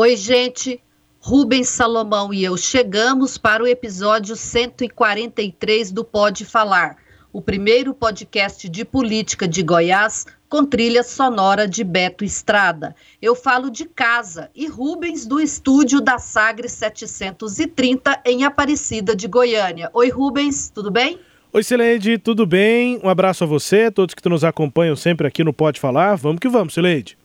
Oi, 0.00 0.16
gente. 0.16 0.80
Rubens 1.18 1.68
Salomão 1.68 2.32
e 2.32 2.42
eu 2.42 2.56
chegamos 2.56 3.36
para 3.36 3.62
o 3.62 3.66
episódio 3.66 4.34
143 4.34 5.92
do 5.92 6.02
Pode 6.02 6.46
Falar, 6.46 6.96
o 7.30 7.42
primeiro 7.42 7.92
podcast 7.92 8.66
de 8.66 8.82
política 8.82 9.46
de 9.46 9.62
Goiás 9.62 10.24
com 10.48 10.64
trilha 10.64 11.02
sonora 11.02 11.68
de 11.68 11.84
Beto 11.84 12.24
Estrada. 12.24 12.96
Eu 13.20 13.34
falo 13.34 13.70
de 13.70 13.84
casa 13.84 14.50
e 14.54 14.66
Rubens 14.66 15.26
do 15.26 15.38
estúdio 15.38 16.00
da 16.00 16.16
Sagre 16.16 16.70
730 16.70 18.22
em 18.24 18.44
Aparecida 18.44 19.14
de 19.14 19.28
Goiânia. 19.28 19.90
Oi, 19.92 20.08
Rubens, 20.08 20.70
tudo 20.70 20.90
bem? 20.90 21.20
Oi, 21.52 21.62
Sileide, 21.62 22.16
tudo 22.16 22.46
bem? 22.46 22.98
Um 23.04 23.08
abraço 23.10 23.44
a 23.44 23.46
você, 23.46 23.90
todos 23.90 24.14
que 24.14 24.26
nos 24.30 24.44
acompanham 24.44 24.96
sempre 24.96 25.26
aqui 25.26 25.44
no 25.44 25.52
Pode 25.52 25.78
Falar. 25.78 26.14
Vamos 26.14 26.40
que 26.40 26.48
vamos, 26.48 26.72
Sileide. 26.72 27.18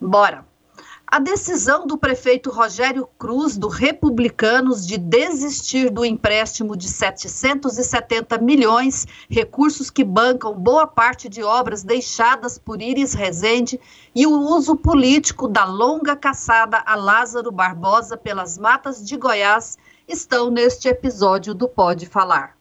Bora. 0.00 0.49
A 1.12 1.18
decisão 1.18 1.88
do 1.88 1.98
prefeito 1.98 2.52
Rogério 2.52 3.04
Cruz, 3.18 3.58
do 3.58 3.66
Republicanos, 3.66 4.86
de 4.86 4.96
desistir 4.96 5.90
do 5.90 6.04
empréstimo 6.04 6.76
de 6.76 6.88
770 6.88 8.38
milhões, 8.38 9.08
recursos 9.28 9.90
que 9.90 10.04
bancam 10.04 10.54
boa 10.54 10.86
parte 10.86 11.28
de 11.28 11.42
obras 11.42 11.82
deixadas 11.82 12.58
por 12.58 12.80
Iris 12.80 13.12
Rezende, 13.12 13.80
e 14.14 14.24
o 14.24 14.38
uso 14.38 14.76
político 14.76 15.48
da 15.48 15.64
longa 15.64 16.14
caçada 16.14 16.80
a 16.86 16.94
Lázaro 16.94 17.50
Barbosa 17.50 18.16
pelas 18.16 18.56
matas 18.56 19.04
de 19.04 19.16
Goiás, 19.16 19.76
estão 20.06 20.48
neste 20.48 20.86
episódio 20.86 21.54
do 21.54 21.68
Pode 21.68 22.06
Falar. 22.06 22.59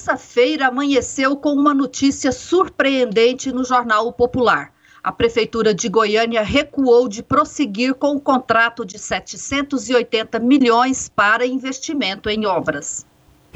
Terça-feira 0.00 0.68
amanheceu 0.68 1.36
com 1.36 1.52
uma 1.52 1.74
notícia 1.74 2.32
surpreendente 2.32 3.52
no 3.52 3.62
Jornal 3.62 4.08
o 4.08 4.12
Popular. 4.12 4.72
A 5.04 5.12
Prefeitura 5.12 5.74
de 5.74 5.90
Goiânia 5.90 6.42
recuou 6.42 7.06
de 7.06 7.22
prosseguir 7.22 7.92
com 7.94 8.16
o 8.16 8.20
contrato 8.20 8.84
de 8.84 8.98
780 8.98 10.38
milhões 10.38 11.10
para 11.14 11.46
investimento 11.46 12.30
em 12.30 12.46
obras. 12.46 13.04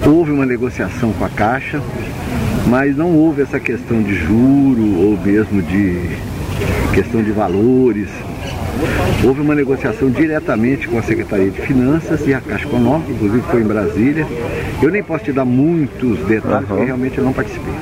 Houve 0.06 0.32
uma 0.32 0.44
negociação 0.44 1.14
com 1.14 1.24
a 1.24 1.30
Caixa, 1.30 1.80
mas 2.68 2.94
não 2.94 3.16
houve 3.16 3.40
essa 3.40 3.58
questão 3.58 4.02
de 4.02 4.14
juro 4.14 5.00
ou 5.00 5.16
mesmo 5.16 5.62
de 5.62 6.18
questão 6.94 7.22
de 7.22 7.32
valores. 7.32 8.10
Houve 9.24 9.40
uma 9.40 9.54
negociação 9.54 10.10
diretamente 10.10 10.86
com 10.88 10.98
a 10.98 11.02
Secretaria 11.02 11.50
de 11.50 11.60
Finanças 11.62 12.26
e 12.26 12.34
a 12.34 12.40
Caixa 12.40 12.66
Econômica, 12.66 13.12
inclusive 13.12 13.42
foi 13.50 13.62
em 13.62 13.66
Brasília. 13.66 14.26
Eu 14.82 14.90
nem 14.90 15.02
posso 15.02 15.24
te 15.24 15.32
dar 15.32 15.44
muitos 15.44 16.18
detalhes, 16.26 16.60
uhum. 16.62 16.66
porque 16.66 16.84
realmente 16.84 17.18
eu 17.18 17.24
não 17.24 17.32
participei. 17.32 17.74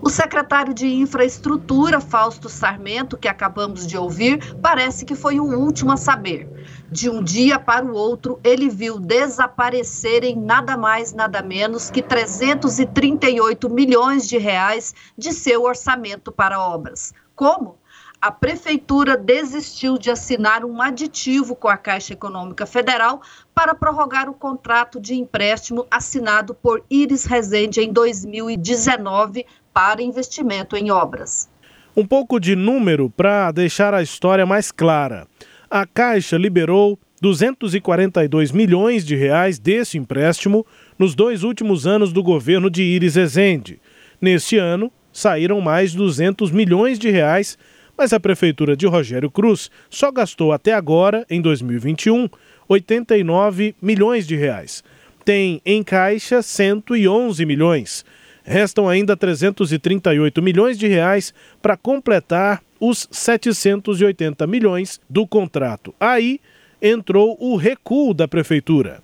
O 0.00 0.08
secretário 0.08 0.72
de 0.72 0.86
Infraestrutura, 0.86 2.00
Fausto 2.00 2.48
Sarmento, 2.48 3.16
que 3.16 3.26
acabamos 3.26 3.86
de 3.86 3.98
ouvir, 3.98 4.54
parece 4.62 5.04
que 5.04 5.16
foi 5.16 5.40
o 5.40 5.44
último 5.44 5.90
a 5.90 5.96
saber. 5.96 6.48
De 6.90 7.10
um 7.10 7.22
dia 7.22 7.58
para 7.58 7.84
o 7.84 7.92
outro, 7.92 8.38
ele 8.44 8.68
viu 8.68 8.98
desaparecerem 8.98 10.36
nada 10.36 10.76
mais, 10.76 11.12
nada 11.12 11.42
menos 11.42 11.90
que 11.90 12.00
338 12.00 13.68
milhões 13.68 14.28
de 14.28 14.38
reais 14.38 14.94
de 15.16 15.32
seu 15.32 15.64
orçamento 15.64 16.30
para 16.30 16.60
obras. 16.60 17.12
Como? 17.34 17.76
A 18.20 18.32
prefeitura 18.32 19.16
desistiu 19.16 19.96
de 19.96 20.10
assinar 20.10 20.64
um 20.64 20.82
aditivo 20.82 21.54
com 21.54 21.68
a 21.68 21.76
Caixa 21.76 22.12
Econômica 22.12 22.66
Federal 22.66 23.22
para 23.54 23.74
prorrogar 23.74 24.28
o 24.28 24.34
contrato 24.34 25.00
de 25.00 25.14
empréstimo 25.14 25.86
assinado 25.88 26.52
por 26.52 26.84
Iris 26.90 27.24
Rezende 27.24 27.80
em 27.80 27.92
2019 27.92 29.46
para 29.72 30.02
investimento 30.02 30.76
em 30.76 30.90
obras. 30.90 31.48
Um 31.96 32.04
pouco 32.04 32.40
de 32.40 32.56
número 32.56 33.08
para 33.08 33.52
deixar 33.52 33.94
a 33.94 34.02
história 34.02 34.44
mais 34.44 34.72
clara. 34.72 35.26
A 35.70 35.86
Caixa 35.86 36.36
liberou 36.36 36.98
242 37.20 38.50
milhões 38.50 39.04
de 39.04 39.14
reais 39.14 39.58
desse 39.58 39.96
empréstimo 39.96 40.66
nos 40.98 41.14
dois 41.14 41.44
últimos 41.44 41.86
anos 41.86 42.12
do 42.12 42.22
governo 42.22 42.68
de 42.68 42.82
Iris 42.82 43.14
Rezende. 43.14 43.80
Neste 44.20 44.56
ano, 44.56 44.90
saíram 45.12 45.60
mais 45.60 45.94
200 45.94 46.50
milhões 46.50 46.98
de 46.98 47.10
reais 47.10 47.56
mas 47.98 48.12
a 48.12 48.20
prefeitura 48.20 48.76
de 48.76 48.86
Rogério 48.86 49.28
Cruz 49.28 49.68
só 49.90 50.12
gastou 50.12 50.52
até 50.52 50.72
agora, 50.72 51.26
em 51.28 51.42
2021, 51.42 52.28
89 52.68 53.74
milhões 53.82 54.24
de 54.24 54.36
reais. 54.36 54.84
Tem 55.24 55.60
em 55.66 55.82
caixa 55.82 56.40
111 56.40 57.44
milhões. 57.44 58.04
Restam 58.44 58.88
ainda 58.88 59.16
338 59.16 60.40
milhões 60.40 60.78
de 60.78 60.86
reais 60.86 61.34
para 61.60 61.76
completar 61.76 62.62
os 62.80 63.08
780 63.10 64.46
milhões 64.46 65.00
do 65.10 65.26
contrato. 65.26 65.92
Aí 65.98 66.40
entrou 66.80 67.36
o 67.40 67.56
recuo 67.56 68.14
da 68.14 68.28
prefeitura. 68.28 69.02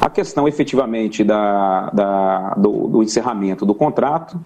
A 0.00 0.10
questão 0.10 0.48
efetivamente 0.48 1.22
da, 1.22 1.90
da 1.90 2.54
do, 2.54 2.88
do, 2.88 3.02
encerramento 3.02 3.64
do 3.64 3.74
contrato 3.74 4.40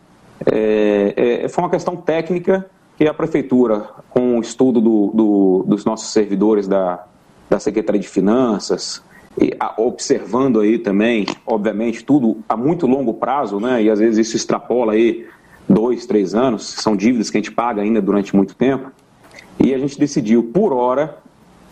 é, 0.52 1.42
é, 1.44 1.48
foi 1.48 1.64
uma 1.64 1.70
questão 1.70 1.96
técnica 1.96 2.66
que 2.96 3.06
a 3.06 3.12
Prefeitura, 3.12 3.90
com 4.10 4.38
o 4.38 4.40
estudo 4.40 4.80
do, 4.80 5.10
do, 5.14 5.64
dos 5.66 5.84
nossos 5.84 6.12
servidores 6.12 6.66
da, 6.66 7.04
da 7.48 7.58
Secretaria 7.58 8.00
de 8.00 8.08
Finanças, 8.08 9.02
e, 9.40 9.54
a, 9.60 9.74
observando 9.80 10.60
aí 10.60 10.78
também, 10.78 11.26
obviamente, 11.46 12.02
tudo 12.02 12.38
a 12.48 12.56
muito 12.56 12.86
longo 12.86 13.12
prazo, 13.12 13.60
né, 13.60 13.82
e 13.82 13.90
às 13.90 13.98
vezes 13.98 14.26
isso 14.26 14.36
extrapola 14.36 14.94
aí 14.94 15.26
dois, 15.68 16.06
três 16.06 16.34
anos, 16.34 16.66
são 16.66 16.96
dívidas 16.96 17.28
que 17.28 17.36
a 17.36 17.40
gente 17.40 17.52
paga 17.52 17.82
ainda 17.82 18.00
durante 18.00 18.34
muito 18.34 18.54
tempo, 18.54 18.90
e 19.58 19.74
a 19.74 19.78
gente 19.78 19.98
decidiu, 19.98 20.44
por 20.44 20.72
hora, 20.72 21.18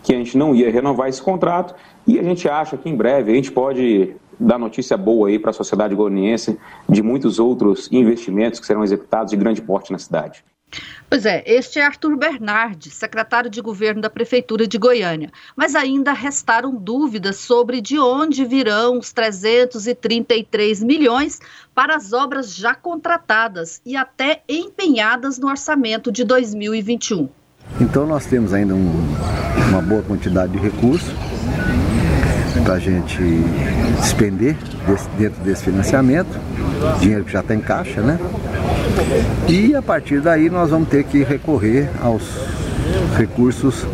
que 0.03 0.13
a 0.13 0.17
gente 0.17 0.37
não 0.37 0.53
ia 0.53 0.69
renovar 0.69 1.09
esse 1.09 1.21
contrato, 1.21 1.73
e 2.05 2.19
a 2.19 2.23
gente 2.23 2.47
acha 2.47 2.77
que 2.77 2.87
em 2.87 2.95
breve 2.95 3.31
a 3.31 3.35
gente 3.35 3.51
pode 3.51 4.15
dar 4.39 4.59
notícia 4.59 4.95
boa 4.95 5.29
aí 5.29 5.39
para 5.39 5.49
a 5.49 5.53
sociedade 5.53 5.95
goianiense 5.95 6.59
de 6.87 7.01
muitos 7.01 7.39
outros 7.39 7.89
investimentos 7.91 8.59
que 8.59 8.65
serão 8.65 8.83
executados 8.83 9.31
de 9.31 9.37
grande 9.37 9.61
porte 9.61 9.91
na 9.91 9.97
cidade. 9.97 10.43
Pois 11.09 11.25
é, 11.25 11.43
este 11.45 11.79
é 11.79 11.85
Arthur 11.85 12.17
Bernardi, 12.17 12.89
secretário 12.89 13.49
de 13.49 13.61
governo 13.61 14.01
da 14.01 14.09
Prefeitura 14.09 14.67
de 14.67 14.77
Goiânia. 14.77 15.31
Mas 15.55 15.75
ainda 15.75 16.11
restaram 16.11 16.75
dúvidas 16.75 17.37
sobre 17.37 17.79
de 17.79 17.99
onde 17.99 18.43
virão 18.43 18.99
os 18.99 19.13
333 19.13 20.83
milhões 20.83 21.39
para 21.73 21.95
as 21.95 22.11
obras 22.11 22.55
já 22.55 22.73
contratadas 22.73 23.81
e 23.85 23.95
até 23.95 24.41
empenhadas 24.49 25.37
no 25.37 25.47
orçamento 25.47 26.11
de 26.11 26.23
2021. 26.23 27.29
Então, 27.79 28.05
nós 28.05 28.25
temos 28.25 28.53
ainda 28.53 28.73
um, 28.73 29.15
uma 29.69 29.81
boa 29.81 30.01
quantidade 30.03 30.53
de 30.53 30.59
recursos 30.59 31.13
para 32.63 32.75
a 32.75 32.79
gente 32.79 33.17
despender 33.99 34.55
desse, 34.87 35.09
dentro 35.09 35.43
desse 35.43 35.63
financiamento, 35.65 36.39
dinheiro 36.99 37.23
que 37.23 37.31
já 37.31 37.41
está 37.41 37.53
em 37.53 37.59
caixa, 37.59 38.01
né? 38.01 38.17
E 39.47 39.75
a 39.75 39.81
partir 39.81 40.21
daí 40.21 40.49
nós 40.49 40.69
vamos 40.69 40.89
ter 40.89 41.03
que 41.03 41.23
recorrer 41.23 41.89
aos 42.01 42.23
recursos 43.17 43.85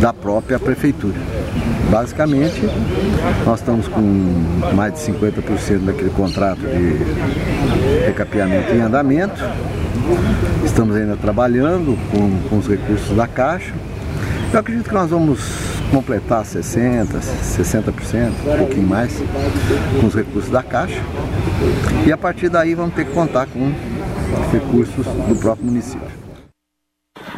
da 0.00 0.12
própria 0.12 0.58
prefeitura. 0.58 1.18
Basicamente, 1.90 2.62
nós 3.44 3.60
estamos 3.60 3.86
com 3.86 4.00
mais 4.74 4.94
de 4.94 5.00
50% 5.12 5.84
daquele 5.84 6.10
contrato 6.10 6.60
de 6.60 8.06
recapeamento 8.06 8.72
em 8.72 8.80
andamento. 8.80 9.44
Estamos 10.64 10.96
ainda 10.96 11.16
trabalhando 11.16 11.98
com, 12.10 12.48
com 12.48 12.58
os 12.58 12.66
recursos 12.66 13.14
da 13.14 13.26
Caixa. 13.26 13.72
Eu 14.52 14.60
acredito 14.60 14.88
que 14.88 14.94
nós 14.94 15.10
vamos 15.10 15.40
completar 15.90 16.44
60%, 16.44 17.06
60%, 17.58 18.30
um 18.46 18.58
pouquinho 18.58 18.86
mais, 18.86 19.12
com 20.00 20.06
os 20.06 20.14
recursos 20.14 20.50
da 20.50 20.62
Caixa. 20.62 21.00
E 22.06 22.12
a 22.12 22.16
partir 22.16 22.48
daí 22.48 22.74
vamos 22.74 22.94
ter 22.94 23.04
que 23.04 23.12
contar 23.12 23.46
com 23.46 23.72
recursos 24.50 25.06
do 25.06 25.40
próprio 25.40 25.66
município. 25.66 26.08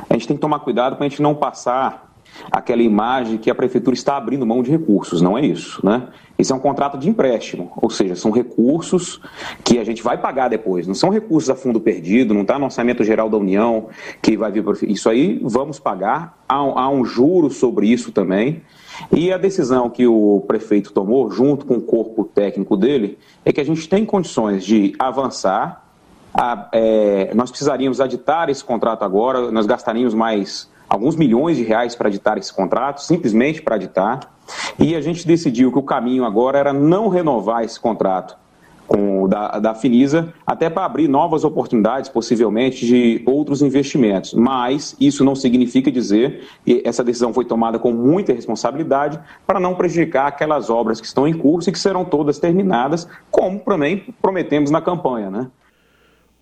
A 0.08 0.14
gente 0.14 0.28
tem 0.28 0.36
que 0.36 0.40
tomar 0.40 0.60
cuidado 0.60 0.96
para 0.96 1.06
a 1.06 1.08
gente 1.08 1.20
não 1.20 1.34
passar 1.34 2.14
aquela 2.50 2.82
imagem 2.82 3.38
que 3.38 3.50
a 3.50 3.54
prefeitura 3.54 3.94
está 3.94 4.16
abrindo 4.16 4.46
mão 4.46 4.62
de 4.62 4.70
recursos, 4.70 5.20
não 5.20 5.36
é 5.36 5.44
isso, 5.44 5.84
né? 5.84 6.08
Isso 6.38 6.52
é 6.52 6.56
um 6.56 6.60
contrato 6.60 6.98
de 6.98 7.08
empréstimo, 7.08 7.72
ou 7.76 7.88
seja, 7.88 8.16
são 8.16 8.30
recursos 8.30 9.20
que 9.62 9.78
a 9.78 9.84
gente 9.84 10.02
vai 10.02 10.18
pagar 10.18 10.48
depois, 10.48 10.86
não 10.86 10.94
são 10.94 11.10
recursos 11.10 11.48
a 11.48 11.54
fundo 11.54 11.80
perdido, 11.80 12.34
não 12.34 12.42
está 12.42 12.58
no 12.58 12.64
orçamento 12.64 13.04
geral 13.04 13.30
da 13.30 13.36
União 13.36 13.88
que 14.20 14.36
vai 14.36 14.50
vir. 14.50 14.64
Isso 14.88 15.08
aí 15.08 15.40
vamos 15.42 15.78
pagar, 15.78 16.42
há, 16.48 16.56
há 16.56 16.90
um 16.90 17.04
juro 17.04 17.50
sobre 17.50 17.86
isso 17.86 18.10
também. 18.10 18.62
E 19.12 19.32
a 19.32 19.38
decisão 19.38 19.90
que 19.90 20.06
o 20.06 20.42
prefeito 20.46 20.92
tomou, 20.92 21.30
junto 21.30 21.66
com 21.66 21.74
o 21.74 21.82
corpo 21.82 22.24
técnico 22.24 22.76
dele, 22.76 23.18
é 23.44 23.52
que 23.52 23.60
a 23.60 23.64
gente 23.64 23.88
tem 23.88 24.04
condições 24.04 24.64
de 24.64 24.94
avançar. 24.98 25.83
A, 26.34 26.68
é, 26.72 27.32
nós 27.34 27.50
precisaríamos 27.50 28.00
aditar 28.00 28.48
esse 28.48 28.64
contrato 28.64 29.04
agora, 29.04 29.50
nós 29.50 29.66
gastaríamos 29.66 30.14
mais 30.14 30.68
alguns 30.88 31.16
milhões 31.16 31.56
de 31.56 31.62
reais 31.62 31.94
para 31.94 32.08
editar 32.08 32.36
esse 32.38 32.52
contrato, 32.52 33.02
simplesmente 33.02 33.62
para 33.62 33.76
editar. 33.76 34.20
E 34.78 34.94
a 34.94 35.00
gente 35.00 35.26
decidiu 35.26 35.72
que 35.72 35.78
o 35.78 35.82
caminho 35.82 36.24
agora 36.24 36.58
era 36.58 36.72
não 36.72 37.08
renovar 37.08 37.64
esse 37.64 37.78
contrato 37.78 38.36
com 38.86 39.26
da, 39.26 39.58
da 39.58 39.74
Finisa, 39.74 40.32
até 40.46 40.68
para 40.68 40.84
abrir 40.84 41.08
novas 41.08 41.44
oportunidades, 41.44 42.10
possivelmente, 42.10 42.86
de 42.86 43.22
outros 43.26 43.62
investimentos. 43.62 44.34
Mas 44.34 44.94
isso 45.00 45.24
não 45.24 45.34
significa 45.34 45.90
dizer, 45.90 46.46
e 46.66 46.82
essa 46.84 47.02
decisão 47.02 47.32
foi 47.32 47.44
tomada 47.44 47.78
com 47.78 47.92
muita 47.92 48.32
responsabilidade, 48.32 49.18
para 49.46 49.58
não 49.58 49.74
prejudicar 49.74 50.26
aquelas 50.26 50.68
obras 50.68 51.00
que 51.00 51.06
estão 51.06 51.26
em 51.26 51.32
curso 51.32 51.70
e 51.70 51.72
que 51.72 51.78
serão 51.78 52.04
todas 52.04 52.38
terminadas, 52.38 53.08
como 53.30 53.58
também 53.60 54.14
prometemos 54.20 54.70
na 54.70 54.80
campanha. 54.80 55.30
Né? 55.30 55.46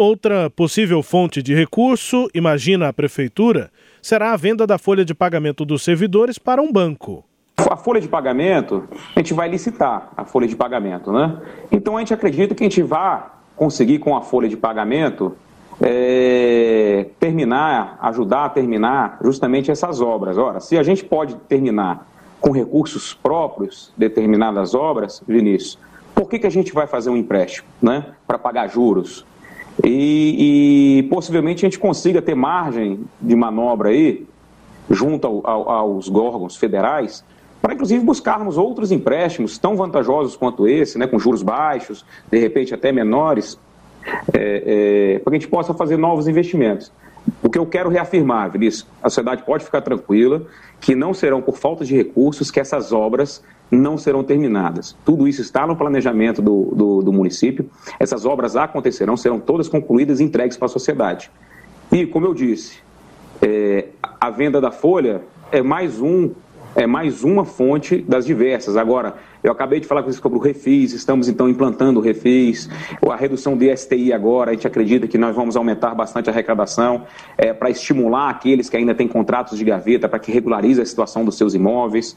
Outra 0.02 0.50
possível 0.50 1.00
fonte 1.00 1.40
de 1.40 1.54
recurso, 1.54 2.28
imagina 2.34 2.88
a 2.88 2.92
Prefeitura, 2.92 3.70
será 4.02 4.32
a 4.32 4.36
venda 4.36 4.66
da 4.66 4.76
folha 4.76 5.04
de 5.04 5.14
pagamento 5.14 5.64
dos 5.64 5.84
servidores 5.84 6.40
para 6.40 6.60
um 6.60 6.72
banco. 6.72 7.24
A 7.56 7.76
folha 7.76 8.00
de 8.00 8.08
pagamento, 8.08 8.82
a 9.14 9.20
gente 9.20 9.32
vai 9.32 9.48
licitar 9.48 10.10
a 10.16 10.24
folha 10.24 10.48
de 10.48 10.56
pagamento, 10.56 11.12
né? 11.12 11.40
Então 11.70 11.96
a 11.96 12.00
gente 12.00 12.12
acredita 12.12 12.52
que 12.52 12.64
a 12.64 12.68
gente 12.68 12.82
vai 12.82 13.22
conseguir 13.54 14.00
com 14.00 14.16
a 14.16 14.22
folha 14.22 14.48
de 14.48 14.56
pagamento 14.56 15.36
é, 15.80 17.06
terminar, 17.20 17.96
ajudar 18.02 18.46
a 18.46 18.48
terminar 18.48 19.18
justamente 19.22 19.70
essas 19.70 20.00
obras. 20.00 20.36
Ora, 20.36 20.58
se 20.58 20.76
a 20.76 20.82
gente 20.82 21.04
pode 21.04 21.36
terminar 21.48 22.08
com 22.40 22.50
recursos 22.50 23.14
próprios 23.14 23.92
determinadas 23.96 24.74
obras, 24.74 25.22
Vinícius, 25.28 25.78
por 26.12 26.28
que, 26.28 26.40
que 26.40 26.46
a 26.48 26.50
gente 26.50 26.72
vai 26.72 26.88
fazer 26.88 27.08
um 27.08 27.16
empréstimo, 27.16 27.68
né? 27.80 28.06
Para 28.26 28.36
pagar 28.36 28.66
juros? 28.66 29.24
E, 29.84 30.98
e, 30.98 31.02
possivelmente 31.04 31.66
a 31.66 31.68
gente 31.68 31.78
consiga 31.78 32.22
ter 32.22 32.34
margem 32.34 33.00
de 33.20 33.34
manobra 33.34 33.88
aí, 33.88 34.26
junto 34.88 35.26
ao, 35.26 35.46
ao, 35.46 35.70
aos 35.70 36.08
órgãos 36.08 36.56
federais, 36.56 37.24
para 37.60 37.74
inclusive 37.74 38.04
buscarmos 38.04 38.56
outros 38.56 38.92
empréstimos 38.92 39.58
tão 39.58 39.76
vantajosos 39.76 40.36
quanto 40.36 40.68
esse, 40.68 40.98
né, 40.98 41.06
com 41.06 41.18
juros 41.18 41.42
baixos, 41.42 42.04
de 42.30 42.38
repente 42.38 42.74
até 42.74 42.92
menores, 42.92 43.58
é, 44.32 45.14
é, 45.14 45.18
para 45.20 45.30
que 45.30 45.36
a 45.36 45.40
gente 45.40 45.48
possa 45.48 45.72
fazer 45.72 45.96
novos 45.96 46.28
investimentos. 46.28 46.92
O 47.42 47.48
que 47.48 47.58
eu 47.58 47.66
quero 47.66 47.88
reafirmar, 47.88 48.50
Vinícius, 48.50 48.86
a 49.00 49.08
sociedade 49.08 49.44
pode 49.44 49.64
ficar 49.64 49.80
tranquila 49.80 50.44
que 50.80 50.94
não 50.94 51.14
serão 51.14 51.40
por 51.40 51.56
falta 51.56 51.84
de 51.84 51.96
recursos 51.96 52.50
que 52.50 52.58
essas 52.58 52.92
obras 52.92 53.42
não 53.72 53.96
serão 53.96 54.22
terminadas. 54.22 54.94
Tudo 55.02 55.26
isso 55.26 55.40
está 55.40 55.66
no 55.66 55.74
planejamento 55.74 56.42
do, 56.42 56.74
do, 56.74 57.02
do 57.02 57.12
município. 57.12 57.70
Essas 57.98 58.26
obras 58.26 58.54
acontecerão, 58.54 59.16
serão 59.16 59.40
todas 59.40 59.66
concluídas 59.66 60.20
e 60.20 60.24
entregues 60.24 60.58
para 60.58 60.66
a 60.66 60.68
sociedade. 60.68 61.30
E, 61.90 62.06
como 62.06 62.26
eu 62.26 62.34
disse, 62.34 62.80
é, 63.40 63.86
a 64.20 64.28
venda 64.28 64.60
da 64.60 64.70
folha 64.70 65.22
é 65.50 65.62
mais 65.62 66.00
um 66.00 66.30
é 66.74 66.86
mais 66.86 67.22
uma 67.22 67.44
fonte 67.44 67.98
das 67.98 68.24
diversas. 68.24 68.76
Agora, 68.76 69.16
eu 69.42 69.50
acabei 69.50 69.80
de 69.80 69.86
falar 69.86 70.02
com 70.02 70.08
vocês 70.08 70.22
sobre 70.22 70.38
o 70.38 70.40
refis, 70.40 70.92
estamos 70.92 71.28
então 71.28 71.48
implantando 71.48 71.98
o 71.98 72.02
refis, 72.02 72.70
a 73.08 73.16
redução 73.16 73.56
do 73.56 73.64
ISTI 73.64 74.12
agora, 74.12 74.52
a 74.52 74.54
gente 74.54 74.66
acredita 74.66 75.08
que 75.08 75.18
nós 75.18 75.34
vamos 75.34 75.56
aumentar 75.56 75.94
bastante 75.94 76.30
a 76.30 76.32
arrecadação 76.32 77.04
é, 77.36 77.52
para 77.52 77.68
estimular 77.68 78.30
aqueles 78.30 78.70
que 78.70 78.76
ainda 78.76 78.94
têm 78.94 79.08
contratos 79.08 79.58
de 79.58 79.64
gaveta, 79.64 80.08
para 80.08 80.18
que 80.18 80.30
regularize 80.30 80.80
a 80.80 80.86
situação 80.86 81.24
dos 81.24 81.36
seus 81.36 81.54
imóveis. 81.54 82.16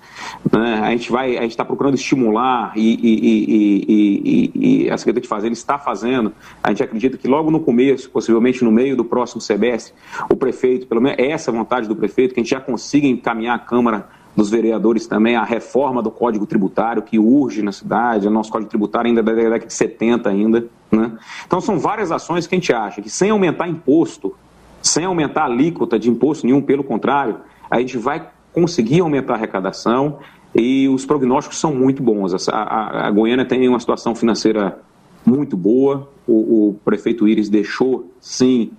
Né? 0.51 0.79
A 0.83 0.91
gente 0.91 1.11
vai, 1.11 1.37
a 1.37 1.41
gente 1.41 1.51
está 1.51 1.65
procurando 1.65 1.95
estimular 1.95 2.73
e, 2.75 2.93
e, 2.93 4.51
e, 4.53 4.83
e, 4.85 4.89
a 4.89 4.97
Secretaria 4.97 5.23
de 5.23 5.27
Fazenda 5.27 5.53
está 5.53 5.79
fazendo. 5.79 6.31
A 6.61 6.69
gente 6.69 6.83
acredita 6.83 7.17
que 7.17 7.27
logo 7.27 7.49
no 7.49 7.59
começo, 7.59 8.09
possivelmente 8.09 8.63
no 8.63 8.71
meio 8.71 8.95
do 8.95 9.03
próximo 9.03 9.41
semestre, 9.41 9.93
o 10.29 10.35
prefeito, 10.35 10.85
pelo 10.85 11.01
menos 11.01 11.17
essa 11.19 11.51
vontade 11.51 11.87
do 11.87 11.95
prefeito, 11.95 12.33
que 12.33 12.39
a 12.39 12.43
gente 12.43 12.51
já 12.51 12.61
consiga 12.61 13.07
encaminhar 13.07 13.55
a 13.55 13.59
Câmara 13.59 14.07
dos 14.35 14.49
vereadores 14.49 15.07
também 15.07 15.35
a 15.35 15.43
reforma 15.43 16.01
do 16.01 16.11
Código 16.11 16.45
Tributário 16.45 17.01
que 17.01 17.17
urge 17.17 17.61
na 17.61 17.71
cidade, 17.71 18.27
o 18.27 18.31
nosso 18.31 18.51
Código 18.51 18.69
Tributário 18.69 19.07
ainda 19.07 19.21
é 19.21 19.23
da 19.23 19.33
década 19.33 19.65
de 19.65 19.73
70 19.73 20.29
ainda, 20.29 20.67
né? 20.91 21.11
Então 21.45 21.61
são 21.61 21.79
várias 21.79 22.11
ações 22.11 22.45
que 22.45 22.55
a 22.55 22.57
gente 22.57 22.73
acha 22.73 23.01
que 23.01 23.09
sem 23.09 23.29
aumentar 23.29 23.67
imposto, 23.67 24.35
sem 24.81 25.05
aumentar 25.05 25.45
alíquota 25.45 25.97
de 25.97 26.09
imposto 26.09 26.45
nenhum, 26.45 26.61
pelo 26.61 26.83
contrário, 26.83 27.37
a 27.69 27.79
gente 27.79 27.97
vai 27.97 28.27
conseguir 28.53 28.99
aumentar 28.99 29.33
a 29.33 29.37
arrecadação 29.37 30.19
e 30.53 30.87
os 30.89 31.05
prognósticos 31.05 31.59
são 31.59 31.73
muito 31.73 32.03
bons. 32.03 32.49
A, 32.49 32.55
a, 32.55 33.07
a 33.07 33.11
Goiânia 33.11 33.45
tem 33.45 33.67
uma 33.67 33.79
situação 33.79 34.13
financeira 34.15 34.79
muito 35.25 35.57
boa, 35.57 36.09
o, 36.27 36.69
o 36.69 36.73
prefeito 36.85 37.27
Íris 37.27 37.49
deixou, 37.49 38.11
sim, 38.19 38.71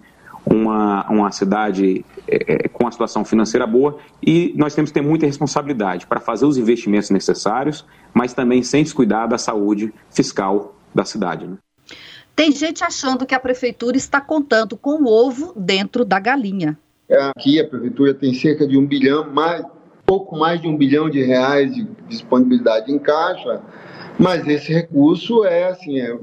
uma, 0.48 1.04
uma 1.10 1.32
cidade 1.32 2.04
é, 2.28 2.66
é, 2.66 2.68
com 2.68 2.86
a 2.86 2.92
situação 2.92 3.24
financeira 3.24 3.66
boa 3.66 3.98
e 4.24 4.54
nós 4.56 4.74
temos 4.74 4.90
que 4.90 4.94
ter 4.94 5.06
muita 5.06 5.26
responsabilidade 5.26 6.06
para 6.06 6.20
fazer 6.20 6.46
os 6.46 6.56
investimentos 6.56 7.10
necessários, 7.10 7.84
mas 8.14 8.32
também 8.32 8.62
sem 8.62 8.82
descuidar 8.82 9.28
da 9.28 9.38
saúde 9.38 9.92
fiscal 10.10 10.74
da 10.94 11.04
cidade. 11.04 11.46
Né? 11.46 11.56
Tem 12.34 12.52
gente 12.52 12.84
achando 12.84 13.26
que 13.26 13.34
a 13.34 13.40
prefeitura 13.40 13.96
está 13.96 14.20
contando 14.20 14.76
com 14.76 15.02
o 15.02 15.06
ovo 15.06 15.52
dentro 15.56 16.04
da 16.04 16.20
galinha. 16.20 16.78
Aqui 17.30 17.60
a 17.60 17.66
prefeitura 17.66 18.14
tem 18.14 18.34
cerca 18.34 18.66
de 18.66 18.76
um 18.76 18.86
bilhão, 18.86 19.30
mais, 19.32 19.64
pouco 20.04 20.36
mais 20.36 20.60
de 20.60 20.68
um 20.68 20.76
bilhão 20.76 21.08
de 21.08 21.22
reais 21.22 21.74
de 21.74 21.84
disponibilidade 22.08 22.92
em 22.92 22.98
caixa, 22.98 23.62
mas 24.18 24.46
esse 24.46 24.72
recurso 24.72 25.44
é 25.44 25.68
assim, 25.68 25.98
é, 25.98 26.16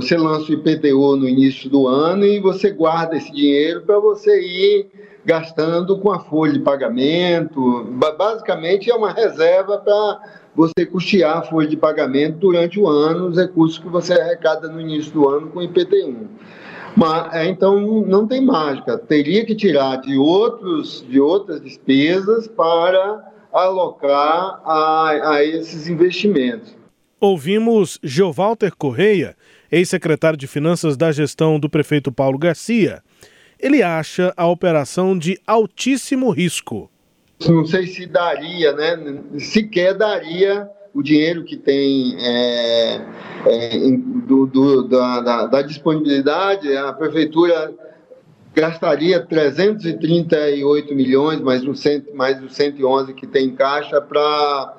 você 0.00 0.14
lança 0.14 0.50
o 0.50 0.54
IPTU 0.54 1.16
no 1.16 1.26
início 1.26 1.70
do 1.70 1.88
ano 1.88 2.26
e 2.26 2.38
você 2.38 2.70
guarda 2.70 3.16
esse 3.16 3.32
dinheiro 3.32 3.80
para 3.80 3.98
você 3.98 4.42
ir 4.42 4.86
gastando 5.24 5.98
com 5.98 6.12
a 6.12 6.20
folha 6.20 6.52
de 6.52 6.58
pagamento. 6.58 7.84
Basicamente, 8.18 8.90
é 8.90 8.94
uma 8.94 9.10
reserva 9.10 9.78
para 9.78 10.20
você 10.54 10.84
custear 10.84 11.38
a 11.38 11.42
folha 11.42 11.66
de 11.66 11.78
pagamento 11.78 12.36
durante 12.36 12.78
o 12.78 12.86
ano, 12.86 13.28
os 13.28 13.38
recursos 13.38 13.78
que 13.78 13.88
você 13.88 14.12
arrecada 14.12 14.68
no 14.68 14.78
início 14.78 15.12
do 15.12 15.26
ano 15.30 15.48
com 15.48 15.60
o 15.60 15.62
IPT1. 15.62 16.26
Mas, 16.94 17.34
é, 17.34 17.46
então, 17.46 18.04
não 18.06 18.26
tem 18.26 18.44
mágica. 18.44 18.98
Teria 18.98 19.46
que 19.46 19.54
tirar 19.54 19.96
de, 19.96 20.18
outros, 20.18 21.02
de 21.08 21.18
outras 21.18 21.62
despesas 21.62 22.46
para 22.46 23.32
alocar 23.50 24.60
a, 24.62 25.36
a 25.36 25.44
esses 25.44 25.88
investimentos. 25.88 26.76
Ouvimos 27.18 27.98
Geovalter 28.02 28.76
Correia, 28.76 29.34
ex-secretário 29.70 30.36
de 30.36 30.46
Finanças 30.46 30.96
da 30.96 31.12
gestão 31.12 31.58
do 31.58 31.68
prefeito 31.68 32.12
Paulo 32.12 32.38
Garcia. 32.38 33.02
Ele 33.58 33.82
acha 33.82 34.32
a 34.36 34.46
operação 34.46 35.18
de 35.18 35.40
altíssimo 35.46 36.30
risco. 36.30 36.90
Não 37.46 37.66
sei 37.66 37.86
se 37.86 38.06
daria, 38.06 38.72
né? 38.72 39.18
Sequer 39.38 39.94
daria 39.94 40.68
o 40.94 41.02
dinheiro 41.02 41.44
que 41.44 41.56
tem 41.56 42.16
é, 42.18 43.00
é, 43.46 43.78
do, 44.26 44.46
do, 44.46 44.88
da, 44.88 45.20
da, 45.20 45.46
da 45.46 45.62
disponibilidade. 45.62 46.74
A 46.74 46.92
prefeitura 46.94 47.74
gastaria 48.54 49.20
338 49.20 50.94
milhões, 50.94 51.40
mais 51.42 51.62
mais 52.14 52.42
os 52.42 52.54
111 52.54 53.12
que 53.12 53.26
tem 53.26 53.48
em 53.48 53.54
caixa, 53.54 54.00
para 54.00 54.75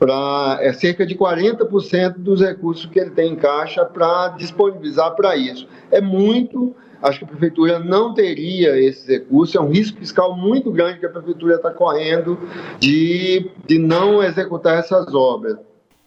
para 0.00 0.58
é 0.62 0.72
cerca 0.72 1.06
de 1.06 1.14
40% 1.14 2.14
dos 2.14 2.40
recursos 2.40 2.86
que 2.86 2.98
ele 2.98 3.10
tem 3.10 3.34
em 3.34 3.36
caixa 3.36 3.84
para 3.84 4.28
disponibilizar 4.28 5.14
para 5.14 5.36
isso. 5.36 5.68
É 5.90 6.00
muito, 6.00 6.74
acho 7.02 7.18
que 7.18 7.24
a 7.26 7.28
prefeitura 7.28 7.78
não 7.78 8.14
teria 8.14 8.80
esses 8.80 9.06
recursos, 9.06 9.54
é 9.54 9.60
um 9.60 9.68
risco 9.68 9.98
fiscal 9.98 10.34
muito 10.34 10.72
grande 10.72 11.00
que 11.00 11.06
a 11.06 11.10
prefeitura 11.10 11.56
está 11.56 11.70
correndo 11.70 12.38
de, 12.78 13.50
de 13.66 13.78
não 13.78 14.22
executar 14.22 14.78
essas 14.78 15.14
obras. 15.14 15.58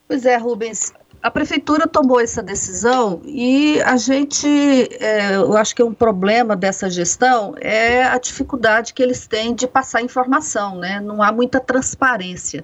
Pois 0.07 0.25
é, 0.25 0.38
Rubens, 0.38 0.91
a 1.21 1.29
prefeitura 1.29 1.88
tomou 1.88 2.19
essa 2.19 2.41
decisão 2.41 3.21
e 3.23 3.79
a 3.83 3.95
gente, 3.95 4.47
é, 5.00 5.35
eu 5.35 5.55
acho 5.55 5.75
que 5.75 5.83
um 5.83 5.93
problema 5.93 6.55
dessa 6.55 6.89
gestão 6.89 7.55
é 7.62 8.03
a 8.03 8.17
dificuldade 8.17 8.93
que 8.93 9.01
eles 9.03 9.27
têm 9.27 9.53
de 9.53 9.67
passar 9.67 10.01
informação, 10.01 10.77
né? 10.77 11.00
Não 11.00 11.21
há 11.23 11.31
muita 11.31 11.62
transparência. 11.62 12.63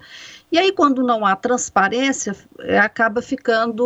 E 0.52 0.58
aí, 0.58 0.72
quando 0.72 1.04
não 1.04 1.26
há 1.26 1.36
transparência, 1.36 2.36
é, 2.60 2.80
acaba 2.80 3.22
ficando 3.22 3.86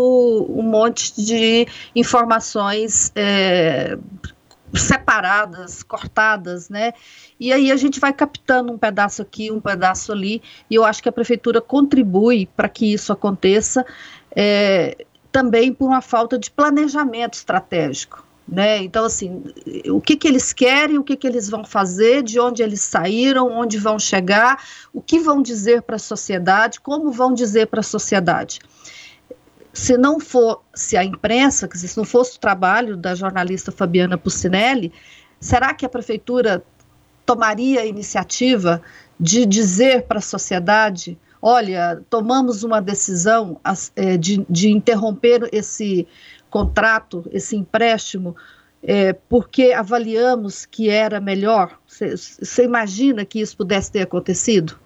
um 0.49 0.61
monte 0.61 1.13
de 1.21 1.67
informações 1.93 3.11
é, 3.15 3.97
separadas, 4.73 5.83
cortadas, 5.83 6.69
né? 6.69 6.93
E 7.39 7.51
aí 7.51 7.71
a 7.71 7.75
gente 7.75 7.99
vai 7.99 8.13
captando 8.13 8.71
um 8.71 8.77
pedaço 8.77 9.21
aqui, 9.21 9.51
um 9.51 9.59
pedaço 9.59 10.11
ali, 10.11 10.41
e 10.69 10.75
eu 10.75 10.85
acho 10.85 11.03
que 11.03 11.09
a 11.09 11.11
prefeitura 11.11 11.61
contribui 11.61 12.47
para 12.55 12.69
que 12.69 12.93
isso 12.93 13.11
aconteça, 13.11 13.85
é, 14.35 15.05
também 15.31 15.73
por 15.73 15.87
uma 15.87 16.01
falta 16.01 16.39
de 16.39 16.49
planejamento 16.49 17.33
estratégico. 17.33 18.25
Né? 18.47 18.83
Então, 18.83 19.05
assim, 19.05 19.43
o 19.89 20.01
que, 20.01 20.17
que 20.17 20.27
eles 20.27 20.51
querem, 20.51 20.97
o 20.97 21.03
que, 21.03 21.15
que 21.15 21.25
eles 21.25 21.49
vão 21.49 21.63
fazer, 21.63 22.23
de 22.23 22.39
onde 22.39 22.61
eles 22.61 22.81
saíram, 22.81 23.49
onde 23.51 23.77
vão 23.77 23.97
chegar, 23.97 24.61
o 24.91 25.01
que 25.01 25.19
vão 25.19 25.41
dizer 25.41 25.81
para 25.81 25.95
a 25.95 25.99
sociedade, 25.99 26.81
como 26.81 27.11
vão 27.11 27.33
dizer 27.33 27.67
para 27.67 27.79
a 27.79 27.83
sociedade 27.83 28.59
se 29.73 29.97
não 29.97 30.19
fosse 30.19 30.95
a 30.95 31.03
imprensa, 31.03 31.67
se 31.73 31.97
não 31.97 32.05
fosse 32.05 32.37
o 32.37 32.39
trabalho 32.39 32.95
da 32.95 33.15
jornalista 33.15 33.71
Fabiana 33.71 34.17
Pucinelli, 34.17 34.93
será 35.39 35.73
que 35.73 35.83
a 35.83 35.89
prefeitura 35.89 36.63
tomaria 37.25 37.81
a 37.81 37.85
iniciativa 37.85 38.81
de 39.19 39.45
dizer 39.45 40.03
para 40.03 40.19
a 40.19 40.21
sociedade: 40.21 41.17
olha, 41.41 42.01
tomamos 42.07 42.63
uma 42.63 42.79
decisão 42.79 43.59
é, 43.95 44.15
de, 44.15 44.45
de 44.47 44.69
interromper 44.69 45.49
esse 45.51 46.07
contrato, 46.53 47.25
esse 47.31 47.55
empréstimo, 47.55 48.35
é, 48.83 49.11
porque 49.11 49.73
avaliamos 49.73 50.67
que 50.67 50.87
era 50.87 51.19
melhor? 51.19 51.79
Você 51.87 52.63
imagina 52.63 53.25
que 53.25 53.41
isso 53.41 53.57
pudesse 53.57 53.91
ter 53.91 54.01
acontecido? 54.01 54.77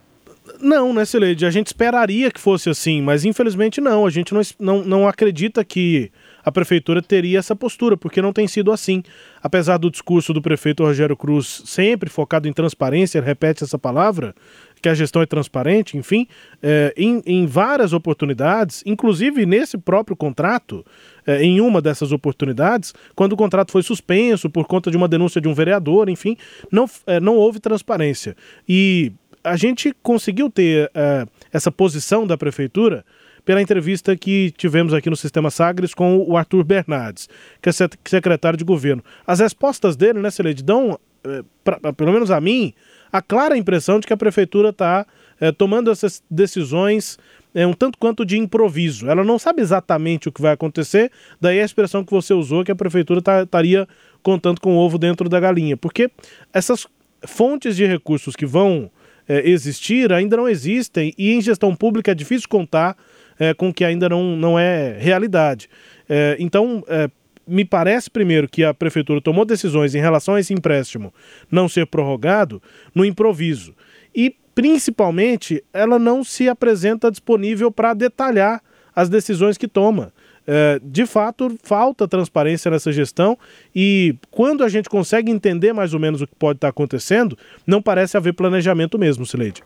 Não, 0.62 0.94
né, 0.94 1.04
Sileide? 1.04 1.46
A 1.46 1.52
gente 1.52 1.68
esperaria 1.68 2.32
que 2.32 2.40
fosse 2.40 2.70
assim, 2.70 3.02
mas 3.02 3.26
infelizmente 3.26 3.82
não. 3.82 4.06
A 4.06 4.10
gente 4.10 4.34
não, 4.34 4.42
não, 4.58 4.82
não 4.82 5.08
acredita 5.10 5.66
que 5.66 6.10
a 6.42 6.50
prefeitura 6.50 7.02
teria 7.02 7.40
essa 7.40 7.54
postura, 7.54 7.98
porque 7.98 8.22
não 8.22 8.32
tem 8.32 8.48
sido 8.48 8.72
assim. 8.72 9.04
Apesar 9.44 9.78
do 9.78 9.92
discurso 9.92 10.34
do 10.34 10.42
prefeito 10.42 10.84
Rogério 10.84 11.18
Cruz 11.18 11.64
sempre 11.66 12.10
focado 12.10 12.48
em 12.48 12.54
transparência, 12.54 13.22
repete 13.22 13.66
essa 13.66 13.78
palavra, 13.78 14.34
que 14.82 14.90
a 14.90 14.94
gestão 14.94 15.22
é 15.22 15.26
transparente, 15.26 15.98
enfim, 15.98 16.28
é, 16.62 16.94
em, 16.96 17.22
em, 17.26 17.46
várias 17.46 17.94
oportunidades, 17.94 18.84
inclusive 18.86 19.46
nesse 19.46 19.78
próprio 19.78 20.16
contrato, 20.16 20.86
é, 21.26 21.44
em 21.44 21.60
uma 21.60 21.82
dessas 21.82 22.12
oportunidades, 22.12 22.94
quando 23.16 23.34
o 23.34 23.38
contrato 23.38 23.72
foi 23.72 23.84
suspenso 23.84 24.50
por 24.50 24.66
conta 24.66 24.92
de 24.92 24.98
uma 24.98 25.08
denúncia 25.08 25.42
de 25.42 25.48
um 25.48 25.54
vereador, 25.54 26.10
enfim, 26.10 26.38
não, 26.72 26.90
é, 27.06 27.20
não 27.20 27.36
houve 27.36 27.60
transparência. 27.60 28.36
E 28.68 29.12
a 29.44 29.56
gente 29.56 29.96
conseguiu 30.04 30.50
ter 30.50 30.88
uh, 30.88 31.30
essa 31.52 31.72
posição 31.72 32.28
da 32.28 32.38
prefeitura 32.38 33.06
pela 33.46 33.62
entrevista 33.62 34.16
que 34.16 34.52
tivemos 34.58 34.94
aqui 34.94 35.10
no 35.10 35.16
Sistema 35.16 35.50
Sagres 35.50 35.94
com 35.94 36.18
o 36.18 36.36
Arthur 36.36 36.66
Bernardes, 36.66 37.30
que 37.62 37.70
é 37.70 37.72
secretário 38.06 38.58
de 38.58 38.66
governo. 38.66 39.02
As 39.26 39.40
respostas 39.40 39.96
dele, 39.96 40.20
né, 40.20 40.30
Celede, 40.30 40.62
dão, 40.62 40.92
uh, 40.92 41.46
pra, 41.64 41.94
pelo 41.94 42.12
menos 42.12 42.30
a 42.30 42.42
mim, 42.42 42.74
a 43.12 43.22
clara 43.22 43.58
impressão 43.58 44.00
de 44.00 44.08
que 44.08 44.14
a 44.14 44.18
prefeitura 44.18 44.70
está 44.70 45.06
uh, 45.06 45.46
eh, 45.46 45.52
tomando 45.52 45.92
essas 45.92 46.24
decisões 46.30 47.18
é 47.54 47.66
um 47.66 47.74
tanto 47.74 47.98
quanto 47.98 48.26
de 48.26 48.38
improviso. 48.38 49.10
Ela 49.10 49.24
não 49.24 49.40
sabe 49.40 49.62
exatamente 49.62 50.30
o 50.30 50.32
que 50.32 50.42
vai 50.42 50.54
acontecer, 50.54 51.12
daí 51.42 51.60
a 51.60 51.66
expressão 51.66 52.04
que 52.04 52.12
você 52.12 52.34
usou 52.34 52.64
que 52.64 52.72
a 52.72 52.76
prefeitura 52.76 53.22
tá, 53.22 53.44
estaria 53.44 53.88
contando 54.22 54.62
com 54.62 54.76
o 54.76 54.78
ovo 54.78 54.98
dentro 54.98 55.28
da 55.28 55.40
galinha. 55.40 55.76
Porque 55.76 56.12
essas 56.54 56.86
fontes 57.26 57.76
de 57.76 57.86
recursos 57.86 58.36
que 58.36 58.46
vão 58.46 58.92
é, 59.28 59.50
existir 59.50 60.14
ainda 60.14 60.38
não 60.38 60.48
existem 60.48 61.14
e 61.18 61.32
em 61.32 61.42
gestão 61.42 61.76
pública 61.76 62.12
é 62.12 62.16
difícil 62.16 62.48
contar 62.48 62.96
é, 63.40 63.54
com 63.54 63.74
que 63.74 63.84
ainda 63.84 64.08
não, 64.10 64.36
não 64.36 64.60
é 64.60 64.98
realidade. 65.00 65.70
É, 66.08 66.38
então, 66.40 66.84
é, 66.88 67.10
me 67.48 67.64
parece 67.64 68.10
primeiro 68.10 68.48
que 68.48 68.64
a 68.64 68.74
prefeitura 68.74 69.22
tomou 69.22 69.46
decisões 69.46 69.96
em 69.96 70.00
relação 70.00 70.36
a 70.36 70.40
esse 70.40 70.54
empréstimo 70.54 71.14
não 71.50 71.70
ser 71.70 71.88
prorrogado 71.88 72.62
no 72.94 73.06
improviso. 73.06 73.74
E, 74.14 74.36
principalmente, 74.54 75.64
ela 75.72 75.98
não 75.98 76.24
se 76.24 76.50
apresenta 76.50 77.10
disponível 77.10 77.72
para 77.72 77.94
detalhar 77.94 78.62
as 78.96 79.10
decisões 79.10 79.58
que 79.58 79.68
toma. 79.68 80.12
É, 80.50 80.80
de 80.82 81.06
fato, 81.06 81.58
falta 81.62 82.08
transparência 82.08 82.72
nessa 82.72 82.92
gestão 82.92 83.38
e 83.76 84.16
quando 84.32 84.64
a 84.64 84.70
gente 84.70 84.90
consegue 84.90 85.30
entender 85.30 85.74
mais 85.74 85.94
ou 85.94 86.00
menos 86.00 86.22
o 86.22 86.28
que 86.28 86.36
pode 86.36 86.58
estar 86.58 86.70
acontecendo, 86.70 87.38
não 87.66 87.82
parece 87.82 88.16
haver 88.16 88.34
planejamento 88.34 88.98
mesmo, 88.98 89.26
Sileide. 89.26 89.62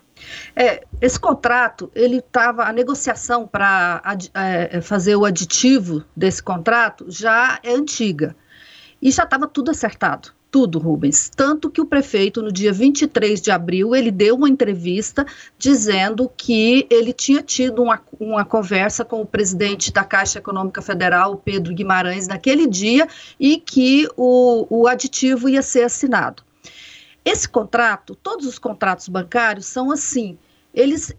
É, 0.56 0.84
esse 1.02 1.20
contrato, 1.20 1.92
ele 1.96 2.18
estava, 2.18 2.64
a 2.64 2.74
negociação 2.74 3.48
para 3.48 4.02
é, 4.34 4.82
fazer 4.82 5.16
o 5.16 5.26
aditivo 5.26 6.04
desse 6.16 6.42
contrato 6.42 7.06
já 7.08 7.60
é 7.64 7.74
antiga 7.74 8.36
e 9.02 9.12
já 9.12 9.24
estava 9.24 9.48
tudo 9.48 9.72
acertado 9.72 10.34
tudo, 10.52 10.78
Rubens. 10.78 11.32
Tanto 11.34 11.70
que 11.70 11.80
o 11.80 11.86
prefeito, 11.86 12.42
no 12.42 12.52
dia 12.52 12.74
23 12.74 13.42
de 13.42 13.50
abril, 13.50 13.96
ele 13.96 14.12
deu 14.12 14.36
uma 14.36 14.50
entrevista 14.50 15.26
dizendo 15.58 16.30
que 16.36 16.86
ele 16.90 17.14
tinha 17.14 17.42
tido 17.42 17.82
uma, 17.82 18.00
uma 18.20 18.44
conversa 18.44 19.06
com 19.06 19.22
o 19.22 19.26
presidente 19.26 19.92
da 19.94 20.04
Caixa 20.04 20.40
Econômica 20.40 20.82
Federal, 20.82 21.38
Pedro 21.38 21.74
Guimarães, 21.74 22.28
naquele 22.28 22.68
dia, 22.68 23.08
e 23.40 23.58
que 23.58 24.08
o, 24.18 24.68
o 24.70 24.88
aditivo 24.88 25.48
ia 25.48 25.62
ser 25.62 25.84
assinado. 25.84 26.44
Esse 27.24 27.48
contrato, 27.48 28.16
todos 28.16 28.46
os 28.46 28.58
contratos 28.58 29.08
bancários 29.08 29.66
são 29.66 29.92
assim, 29.92 30.38
eles 30.74 31.14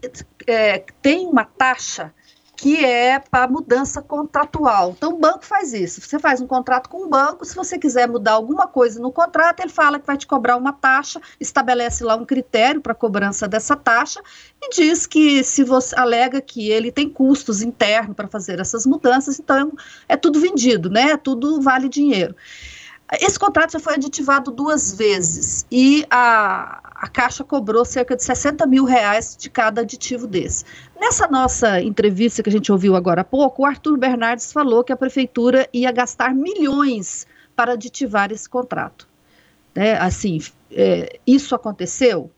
é, 0.47 0.83
têm 1.01 1.27
uma 1.27 1.45
taxa 1.45 2.13
que 2.55 2.83
é 2.85 3.19
para 3.19 3.47
mudança 3.47 4.01
contratual. 4.01 4.93
Então, 4.95 5.13
o 5.13 5.19
banco 5.19 5.43
faz 5.43 5.73
isso. 5.73 5.99
Você 5.99 6.17
faz 6.17 6.39
um 6.39 6.47
contrato 6.47 6.87
com 6.87 7.05
o 7.05 7.09
banco, 7.09 7.43
se 7.43 7.55
você 7.55 7.77
quiser 7.77 8.07
mudar 8.07 8.33
alguma 8.33 8.67
coisa 8.67 9.01
no 9.01 9.11
contrato, 9.11 9.59
ele 9.59 9.69
fala 9.69 9.99
que 9.99 10.07
vai 10.07 10.15
te 10.15 10.25
cobrar 10.25 10.55
uma 10.55 10.71
taxa, 10.71 11.19
estabelece 11.39 12.03
lá 12.03 12.15
um 12.15 12.25
critério 12.25 12.79
para 12.79 12.93
cobrança 12.93 13.47
dessa 13.47 13.75
taxa 13.75 14.21
e 14.61 14.69
diz 14.69 15.05
que 15.05 15.43
se 15.43 15.63
você 15.63 15.93
alega 15.99 16.39
que 16.39 16.69
ele 16.69 16.89
tem 16.89 17.09
custos 17.09 17.61
internos 17.61 18.15
para 18.15 18.29
fazer 18.29 18.59
essas 18.59 18.85
mudanças, 18.85 19.39
então 19.39 19.73
é 20.07 20.15
tudo 20.15 20.39
vendido, 20.39 20.89
né? 20.89 21.17
Tudo 21.17 21.59
vale 21.59 21.89
dinheiro. 21.89 22.33
Esse 23.21 23.37
contrato 23.37 23.73
já 23.73 23.79
foi 23.79 23.95
aditivado 23.95 24.51
duas 24.51 24.93
vezes 24.93 25.65
e 25.71 26.05
a, 26.09 26.79
a 26.95 27.07
Caixa 27.07 27.43
cobrou 27.43 27.83
cerca 27.85 28.15
de 28.15 28.23
60 28.23 28.65
mil 28.65 28.85
reais 28.85 29.35
de 29.37 29.49
cada 29.49 29.81
aditivo 29.81 30.25
desse. 30.25 30.65
Nessa 30.99 31.27
nossa 31.27 31.81
entrevista 31.81 32.41
que 32.41 32.49
a 32.49 32.51
gente 32.51 32.71
ouviu 32.71 32.95
agora 32.95 33.21
há 33.21 33.25
pouco, 33.25 33.63
o 33.63 33.65
Arthur 33.65 33.97
Bernardes 33.97 34.51
falou 34.51 34.83
que 34.83 34.93
a 34.93 34.97
Prefeitura 34.97 35.67
ia 35.73 35.91
gastar 35.91 36.33
milhões 36.33 37.27
para 37.55 37.73
aditivar 37.73 38.31
esse 38.31 38.49
contrato. 38.49 39.07
Né? 39.75 39.97
Assim, 39.97 40.39
é, 40.71 41.19
isso 41.25 41.53
aconteceu? 41.53 42.31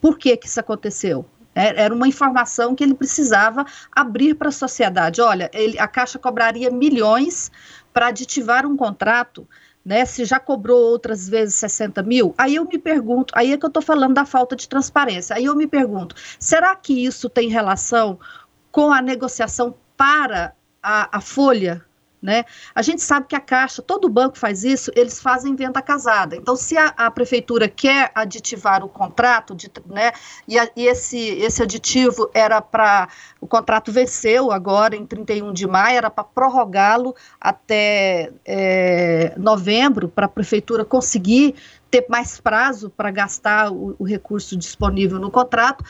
Por 0.00 0.18
que, 0.18 0.36
que 0.36 0.46
isso 0.46 0.60
aconteceu? 0.60 1.24
É, 1.54 1.84
era 1.84 1.94
uma 1.94 2.06
informação 2.06 2.74
que 2.74 2.84
ele 2.84 2.94
precisava 2.94 3.64
abrir 3.90 4.34
para 4.34 4.50
a 4.50 4.52
sociedade. 4.52 5.22
Olha, 5.22 5.50
ele, 5.54 5.78
a 5.78 5.88
Caixa 5.88 6.18
cobraria 6.18 6.70
milhões 6.70 7.50
para 7.96 8.08
aditivar 8.08 8.66
um 8.66 8.76
contrato, 8.76 9.48
né, 9.82 10.04
se 10.04 10.26
já 10.26 10.38
cobrou 10.38 10.78
outras 10.78 11.26
vezes 11.26 11.54
60 11.54 12.02
mil, 12.02 12.34
aí 12.36 12.56
eu 12.56 12.66
me 12.66 12.76
pergunto, 12.76 13.32
aí 13.34 13.52
é 13.54 13.56
que 13.56 13.64
eu 13.64 13.68
estou 13.68 13.82
falando 13.82 14.12
da 14.12 14.26
falta 14.26 14.54
de 14.54 14.68
transparência, 14.68 15.34
aí 15.34 15.46
eu 15.46 15.56
me 15.56 15.66
pergunto, 15.66 16.14
será 16.38 16.76
que 16.76 17.06
isso 17.06 17.30
tem 17.30 17.48
relação 17.48 18.20
com 18.70 18.92
a 18.92 19.00
negociação 19.00 19.74
para 19.96 20.52
a, 20.82 21.16
a 21.16 21.20
folha 21.22 21.85
né? 22.20 22.44
A 22.74 22.82
gente 22.82 23.02
sabe 23.02 23.26
que 23.26 23.36
a 23.36 23.40
Caixa, 23.40 23.82
todo 23.82 24.08
banco 24.08 24.38
faz 24.38 24.64
isso, 24.64 24.90
eles 24.94 25.20
fazem 25.20 25.54
venda 25.54 25.80
casada. 25.82 26.36
Então, 26.36 26.56
se 26.56 26.76
a, 26.76 26.88
a 26.96 27.10
prefeitura 27.10 27.68
quer 27.68 28.10
aditivar 28.14 28.84
o 28.84 28.88
contrato, 28.88 29.54
de, 29.54 29.70
né, 29.86 30.12
e, 30.48 30.58
a, 30.58 30.68
e 30.76 30.86
esse, 30.86 31.18
esse 31.18 31.62
aditivo 31.62 32.30
era 32.34 32.60
para. 32.60 33.08
O 33.40 33.46
contrato 33.46 33.92
venceu 33.92 34.50
agora, 34.50 34.96
em 34.96 35.06
31 35.06 35.52
de 35.52 35.66
maio, 35.66 35.98
era 35.98 36.10
para 36.10 36.24
prorrogá-lo 36.24 37.14
até 37.40 38.32
é, 38.44 39.34
novembro, 39.36 40.08
para 40.08 40.26
a 40.26 40.28
prefeitura 40.28 40.84
conseguir 40.84 41.54
ter 41.90 42.06
mais 42.08 42.40
prazo 42.40 42.90
para 42.90 43.10
gastar 43.10 43.72
o, 43.72 43.96
o, 43.98 44.04
recurso 44.04 44.56
disponível 44.56 45.18
no 45.18 45.30
contrato. 45.30 45.84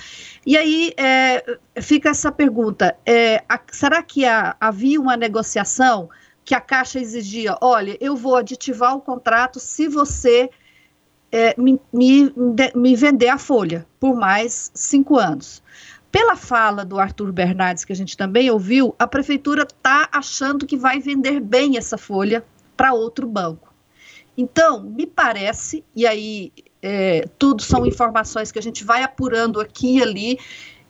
E 0.45 0.57
aí 0.57 0.93
é, 0.97 1.59
fica 1.81 2.11
essa 2.11 2.31
pergunta: 2.31 2.97
é, 3.05 3.43
a, 3.49 3.61
será 3.73 4.03
que 4.03 4.25
havia 4.25 5.01
uma 5.01 5.17
negociação? 5.17 6.09
que 6.47 6.55
a 6.55 6.61
Caixa 6.61 6.99
exigia: 6.99 7.59
olha, 7.61 7.99
eu 8.01 8.17
vou 8.17 8.37
aditivar 8.37 8.95
o 8.95 9.01
contrato 9.01 9.59
se 9.59 9.89
você 9.89 10.49
é, 11.31 11.61
me, 11.61 11.79
me, 11.93 12.33
me 12.75 12.97
vender 12.97 13.29
a 13.29 13.37
folha 13.37 13.85
por 14.01 14.15
mais 14.15 14.71
cinco 14.73 15.19
anos. 15.19 15.63
Pela 16.11 16.37
fala 16.37 16.85
do 16.85 16.99
Arthur 16.99 17.33
Bernardes, 17.33 17.85
que 17.85 17.93
a 17.93 17.97
gente 17.97 18.17
também 18.17 18.49
ouviu, 18.49 18.95
a 18.99 19.07
prefeitura 19.07 19.65
está 19.65 20.09
achando 20.11 20.65
que 20.65 20.77
vai 20.77 21.01
vender 21.01 21.41
bem 21.41 21.77
essa 21.77 21.99
folha 21.99 22.43
para 22.77 22.95
outro 22.95 23.27
banco. 23.27 23.75
Então, 24.37 24.83
me 24.83 25.07
parece, 25.07 25.85
e 25.95 26.07
aí 26.07 26.53
é, 26.83 27.27
tudo 27.39 27.63
são 27.63 27.87
informações 27.87 28.53
que 28.53 28.59
a 28.59 28.63
gente 28.63 28.85
vai 28.85 29.03
apurando 29.03 29.61
aqui 29.61 29.99
e 29.99 30.03
ali, 30.03 30.39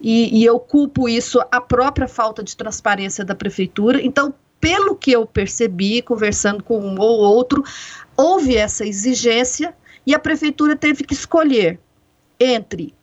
e, 0.00 0.40
e 0.40 0.44
eu 0.44 0.58
culpo 0.58 1.08
isso 1.08 1.40
a 1.50 1.60
própria 1.60 2.08
falta 2.08 2.42
de 2.42 2.56
transparência 2.56 3.24
da 3.24 3.34
prefeitura. 3.34 4.02
Então, 4.02 4.34
pelo 4.60 4.96
que 4.96 5.12
eu 5.12 5.26
percebi, 5.26 6.02
conversando 6.02 6.62
com 6.62 6.80
um 6.80 6.98
ou 6.98 7.20
outro, 7.20 7.62
houve 8.16 8.56
essa 8.56 8.84
exigência 8.84 9.74
e 10.06 10.14
a 10.14 10.18
prefeitura 10.18 10.76
teve 10.76 11.04
que 11.04 11.14
escolher 11.14 11.78
entre 12.38 12.94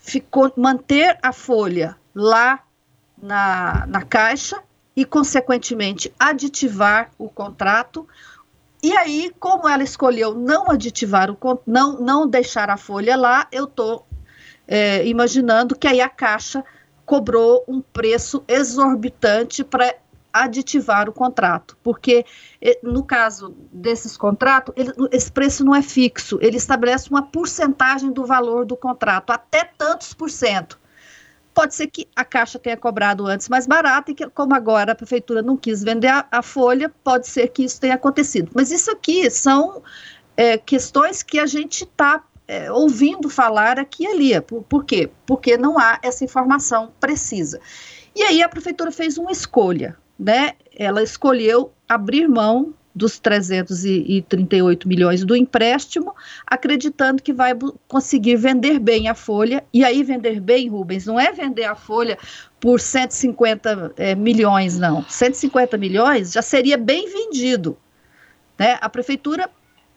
ficou, 0.00 0.52
manter 0.56 1.18
a 1.22 1.32
folha 1.32 1.96
lá 2.14 2.60
na, 3.22 3.86
na 3.86 4.02
caixa 4.02 4.60
e, 4.96 5.04
consequentemente, 5.04 6.12
aditivar 6.18 7.10
o 7.18 7.28
contrato. 7.28 8.08
E 8.82 8.96
aí, 8.96 9.30
como 9.38 9.68
ela 9.68 9.82
escolheu 9.82 10.34
não 10.34 10.70
aditivar 10.70 11.30
o 11.30 11.38
não, 11.66 12.00
não 12.00 12.26
deixar 12.26 12.70
a 12.70 12.76
folha 12.76 13.16
lá, 13.16 13.46
eu 13.52 13.64
estou 13.64 14.06
é, 14.66 15.06
imaginando 15.06 15.76
que 15.76 15.86
aí 15.86 16.00
a 16.00 16.08
Caixa 16.08 16.64
cobrou 17.04 17.64
um 17.68 17.80
preço 17.80 18.42
exorbitante 18.48 19.62
para 19.62 19.96
aditivar 20.32 21.08
o 21.08 21.12
contrato, 21.12 21.76
porque 21.82 22.24
no 22.82 23.02
caso 23.02 23.54
desses 23.72 24.16
contratos, 24.16 24.72
ele, 24.76 24.92
esse 25.10 25.30
preço 25.30 25.64
não 25.64 25.74
é 25.74 25.82
fixo, 25.82 26.38
ele 26.40 26.56
estabelece 26.56 27.10
uma 27.10 27.22
porcentagem 27.22 28.12
do 28.12 28.24
valor 28.24 28.64
do 28.64 28.76
contrato, 28.76 29.30
até 29.30 29.64
tantos 29.64 30.14
por 30.14 30.30
cento. 30.30 30.79
Pode 31.60 31.74
ser 31.74 31.88
que 31.88 32.08
a 32.16 32.24
Caixa 32.24 32.58
tenha 32.58 32.76
cobrado 32.76 33.26
antes 33.26 33.46
mais 33.46 33.66
barato 33.66 34.10
e 34.10 34.14
que, 34.14 34.26
como 34.30 34.54
agora 34.54 34.92
a 34.92 34.94
Prefeitura 34.94 35.42
não 35.42 35.58
quis 35.58 35.82
vender 35.82 36.08
a, 36.08 36.26
a 36.30 36.42
folha, 36.42 36.88
pode 37.04 37.28
ser 37.28 37.48
que 37.48 37.62
isso 37.62 37.78
tenha 37.78 37.96
acontecido. 37.96 38.50
Mas 38.54 38.70
isso 38.70 38.90
aqui 38.90 39.30
são 39.30 39.82
é, 40.36 40.56
questões 40.56 41.22
que 41.22 41.38
a 41.38 41.44
gente 41.44 41.84
está 41.84 42.24
é, 42.48 42.72
ouvindo 42.72 43.28
falar 43.28 43.78
aqui 43.78 44.04
e 44.04 44.06
ali. 44.06 44.40
Por, 44.40 44.62
por 44.62 44.84
quê? 44.86 45.10
Porque 45.26 45.58
não 45.58 45.78
há 45.78 45.98
essa 46.02 46.24
informação 46.24 46.92
precisa. 46.98 47.60
E 48.16 48.22
aí 48.22 48.42
a 48.42 48.48
Prefeitura 48.48 48.90
fez 48.90 49.18
uma 49.18 49.30
escolha 49.30 49.98
né, 50.20 50.52
ela 50.76 51.02
escolheu 51.02 51.72
abrir 51.88 52.28
mão 52.28 52.74
dos 52.94 53.18
338 53.18 54.88
milhões 54.88 55.24
do 55.24 55.36
empréstimo, 55.36 56.14
acreditando 56.46 57.22
que 57.22 57.32
vai 57.32 57.52
conseguir 57.86 58.36
vender 58.36 58.78
bem 58.78 59.08
a 59.08 59.14
folha. 59.14 59.64
E 59.72 59.84
aí, 59.84 60.02
vender 60.02 60.40
bem, 60.40 60.68
Rubens, 60.68 61.06
não 61.06 61.18
é 61.18 61.32
vender 61.32 61.64
a 61.64 61.74
folha 61.74 62.18
por 62.58 62.80
150 62.80 63.92
é, 63.96 64.14
milhões, 64.14 64.78
não. 64.78 65.04
150 65.08 65.76
milhões 65.78 66.32
já 66.32 66.42
seria 66.42 66.76
bem 66.76 67.08
vendido. 67.08 67.76
Né? 68.58 68.76
A 68.80 68.88
prefeitura, 68.88 69.48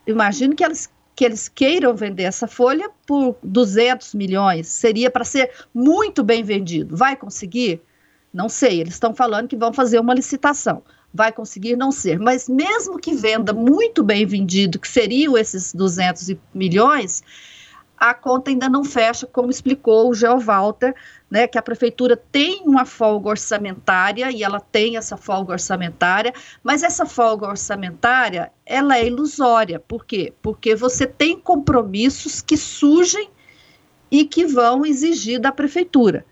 imagino 0.06 0.56
que 0.56 0.64
eles, 0.64 0.90
que 1.16 1.26
eles 1.26 1.50
queiram 1.50 1.96
vender 1.96 2.24
essa 2.24 2.48
folha 2.48 2.90
por 3.06 3.36
200 3.44 4.14
milhões, 4.14 4.68
seria 4.68 5.10
para 5.10 5.26
ser 5.26 5.52
muito 5.74 6.24
bem 6.24 6.44
vendido. 6.44 6.96
Vai 6.96 7.16
conseguir? 7.16 7.82
Não 8.34 8.50
sei, 8.50 8.82
eles 8.82 8.94
estão 8.94 9.14
falando 9.14 9.48
que 9.48 9.56
vão 9.56 9.74
fazer 9.74 10.00
uma 10.00 10.14
licitação. 10.14 10.82
Vai 11.14 11.32
conseguir 11.32 11.76
não 11.76 11.92
ser, 11.92 12.20
mas 12.20 12.50
mesmo 12.50 12.98
que 12.98 13.14
venda 13.14 13.54
muito 13.54 14.04
bem 14.04 14.26
vendido, 14.26 14.80
que 14.80 14.88
seriam 14.88 15.38
esses 15.38 15.74
200 15.74 16.36
milhões, 16.54 17.24
a 18.04 18.14
conta 18.14 18.50
ainda 18.50 18.68
não 18.68 18.84
fecha, 18.84 19.26
como 19.26 19.50
explicou 19.50 20.10
o 20.10 20.14
Geo 20.14 20.38
Walter, 20.38 20.94
né, 21.32 21.48
que 21.48 21.58
a 21.58 21.62
prefeitura 21.62 22.18
tem 22.18 22.62
uma 22.66 22.84
folga 22.84 23.30
orçamentária 23.30 24.30
e 24.30 24.44
ela 24.44 24.60
tem 24.60 24.98
essa 24.98 25.16
folga 25.16 25.54
orçamentária, 25.54 26.34
mas 26.62 26.84
essa 26.84 27.06
folga 27.06 27.48
orçamentária, 27.48 28.52
ela 28.66 28.98
é 28.98 29.08
ilusória. 29.08 29.80
Por 29.80 30.06
quê? 30.06 30.34
Porque 30.42 30.76
você 30.76 31.08
tem 31.08 31.40
compromissos 31.40 32.42
que 32.42 32.58
surgem 32.58 33.30
e 34.12 34.26
que 34.26 34.46
vão 34.46 34.86
exigir 34.86 35.40
da 35.40 35.52
prefeitura 35.52 36.26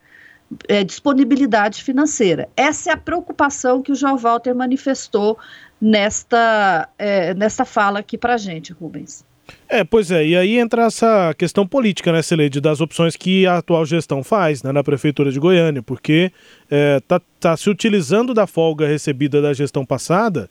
é, 0.67 0.83
disponibilidade 0.83 1.83
financeira. 1.83 2.49
Essa 2.55 2.91
é 2.91 2.93
a 2.93 2.97
preocupação 2.97 3.81
que 3.81 3.91
o 3.91 3.95
João 3.95 4.17
Walter 4.17 4.53
manifestou 4.53 5.37
nesta, 5.79 6.89
é, 6.97 7.33
nesta 7.33 7.65
fala 7.65 7.99
aqui 7.99 8.17
para 8.17 8.35
a 8.35 8.37
gente, 8.37 8.73
Rubens. 8.73 9.25
É, 9.67 9.83
pois 9.83 10.11
é, 10.11 10.25
e 10.25 10.35
aí 10.35 10.57
entra 10.57 10.83
essa 10.85 11.33
questão 11.37 11.67
política, 11.67 12.11
né, 12.11 12.21
Celede, 12.21 12.61
das 12.61 12.79
opções 12.79 13.15
que 13.17 13.45
a 13.45 13.57
atual 13.57 13.85
gestão 13.85 14.23
faz 14.23 14.63
né, 14.63 14.71
na 14.71 14.83
Prefeitura 14.83 15.31
de 15.31 15.39
Goiânia, 15.39 15.81
porque 15.81 16.31
está 16.69 17.15
é, 17.17 17.21
tá 17.39 17.57
se 17.57 17.69
utilizando 17.69 18.33
da 18.33 18.47
folga 18.47 18.87
recebida 18.87 19.41
da 19.41 19.53
gestão 19.53 19.85
passada 19.85 20.49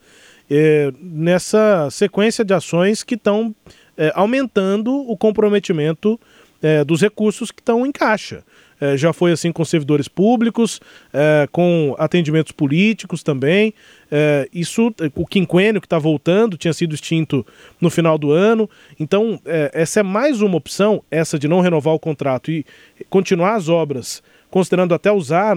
é, 0.51 0.93
nessa 1.01 1.89
sequência 1.91 2.45
de 2.45 2.53
ações 2.53 3.03
que 3.03 3.15
estão 3.15 3.55
é, 3.97 4.13
aumentando 4.15 4.93
o 4.93 5.17
comprometimento 5.17 6.19
é, 6.63 6.85
dos 6.85 7.01
recursos 7.01 7.51
que 7.51 7.61
estão 7.61 7.87
em 7.87 7.93
caixa 7.93 8.43
é, 8.81 8.97
já 8.97 9.13
foi 9.13 9.33
assim 9.33 9.53
com 9.53 9.65
servidores 9.65 10.09
públicos, 10.09 10.81
é, 11.13 11.49
com 11.53 11.95
atendimentos 11.99 12.53
políticos 12.53 13.23
também. 13.23 13.75
É, 14.11 14.49
isso, 14.53 14.93
o 15.15 15.27
quinquênio 15.27 15.81
que 15.81 15.87
está 15.87 15.99
voltando, 15.99 16.57
tinha 16.57 16.73
sido 16.73 16.95
extinto 16.95 17.47
no 17.81 17.91
final 17.91 18.17
do 18.17 18.33
ano. 18.33 18.69
Então, 18.99 19.41
essa 19.73 20.01
é 20.01 20.03
mais 20.03 20.41
uma 20.41 20.57
opção, 20.57 21.03
essa 21.11 21.39
de 21.39 21.47
não 21.47 21.61
renovar 21.61 21.95
o 21.95 21.99
contrato 21.99 22.51
e 22.51 22.65
continuar 23.09 23.55
as 23.55 23.69
obras, 23.69 24.23
considerando 24.51 24.95
até 24.95 25.13
usar 25.13 25.57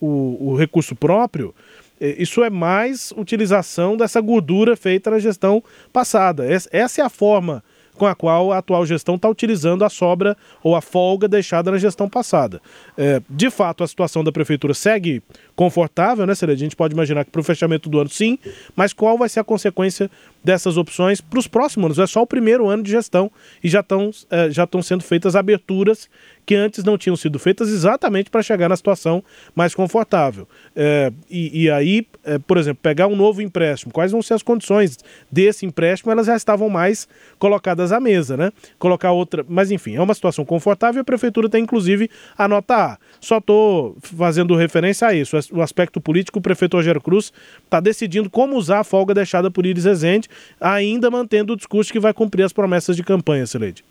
o, 0.00 0.52
o 0.52 0.56
recurso 0.56 0.94
próprio 0.94 1.54
isso 2.00 2.42
é 2.42 2.50
mais 2.50 3.12
utilização 3.16 3.96
dessa 3.96 4.20
gordura 4.20 4.76
feita 4.76 5.10
na 5.10 5.18
gestão 5.18 5.62
passada. 5.92 6.44
Essa 6.44 7.00
é 7.00 7.04
a 7.04 7.08
forma 7.08 7.62
com 7.96 8.06
a 8.06 8.14
qual 8.14 8.52
a 8.52 8.58
atual 8.58 8.84
gestão 8.84 9.14
está 9.14 9.28
utilizando 9.28 9.84
a 9.84 9.88
sobra 9.88 10.36
ou 10.62 10.74
a 10.74 10.80
folga 10.80 11.28
deixada 11.28 11.70
na 11.70 11.78
gestão 11.78 12.08
passada. 12.08 12.60
É, 12.96 13.22
de 13.28 13.50
fato, 13.50 13.84
a 13.84 13.86
situação 13.86 14.24
da 14.24 14.32
prefeitura 14.32 14.74
segue 14.74 15.22
confortável, 15.54 16.26
né, 16.26 16.34
Celede? 16.34 16.62
A 16.62 16.66
gente 16.66 16.76
pode 16.76 16.94
imaginar 16.94 17.24
que 17.24 17.30
para 17.30 17.40
o 17.40 17.44
fechamento 17.44 17.88
do 17.88 18.00
ano, 18.00 18.10
sim, 18.10 18.38
mas 18.74 18.92
qual 18.92 19.16
vai 19.16 19.28
ser 19.28 19.40
a 19.40 19.44
consequência 19.44 20.10
dessas 20.42 20.76
opções 20.76 21.20
para 21.20 21.38
os 21.38 21.46
próximos 21.46 21.84
anos? 21.84 21.98
É 21.98 22.06
só 22.06 22.22
o 22.22 22.26
primeiro 22.26 22.68
ano 22.68 22.82
de 22.82 22.90
gestão 22.90 23.30
e 23.62 23.68
já 23.68 23.80
estão 23.80 24.10
é, 24.30 24.50
já 24.50 24.68
sendo 24.82 25.02
feitas 25.02 25.36
aberturas 25.36 26.08
que 26.46 26.54
antes 26.54 26.84
não 26.84 26.98
tinham 26.98 27.16
sido 27.16 27.38
feitas 27.38 27.68
exatamente 27.68 28.30
para 28.30 28.42
chegar 28.42 28.68
na 28.68 28.76
situação 28.76 29.22
mais 29.54 29.74
confortável. 29.74 30.46
É, 30.76 31.12
e, 31.30 31.64
e, 31.64 31.70
aí, 31.70 32.06
é, 32.24 32.38
por 32.38 32.56
exemplo, 32.58 32.80
pegar 32.82 33.06
um 33.06 33.16
novo 33.16 33.40
empréstimo, 33.40 33.92
quais 33.92 34.12
vão 34.12 34.22
ser 34.22 34.34
as 34.34 34.42
condições 34.42 34.98
desse 35.30 35.64
empréstimo? 35.64 36.12
Elas 36.12 36.26
já 36.26 36.36
estavam 36.36 36.68
mais 36.68 37.08
colocadas 37.38 37.92
à 37.92 38.00
mesa, 38.00 38.36
né? 38.36 38.52
Colocar 38.78 39.12
outra. 39.12 39.44
Mas 39.48 39.70
enfim, 39.70 39.96
é 39.96 40.02
uma 40.02 40.14
situação 40.14 40.44
confortável 40.44 41.00
e 41.00 41.02
a 41.02 41.04
prefeitura 41.04 41.48
tem 41.48 41.62
inclusive 41.62 42.10
a 42.36 42.46
nota 42.46 42.74
A. 42.74 42.98
Só 43.20 43.38
estou 43.38 43.96
fazendo 44.00 44.54
referência 44.54 45.08
a 45.08 45.14
isso. 45.14 45.36
O 45.52 45.62
aspecto 45.62 46.00
político, 46.00 46.38
o 46.38 46.42
prefeito 46.42 46.76
Rogério 46.76 47.00
Cruz 47.00 47.32
está 47.64 47.80
decidindo 47.80 48.28
como 48.28 48.56
usar 48.56 48.80
a 48.80 48.84
folga 48.84 49.14
deixada 49.14 49.50
por 49.50 49.64
Iris 49.64 49.84
Rezende, 49.84 50.28
ainda 50.60 51.10
mantendo 51.10 51.52
o 51.52 51.56
discurso 51.56 51.92
que 51.92 52.00
vai 52.00 52.12
cumprir 52.12 52.42
as 52.42 52.52
promessas 52.52 52.96
de 52.96 53.02
campanha, 53.02 53.46
Celede. 53.46 53.82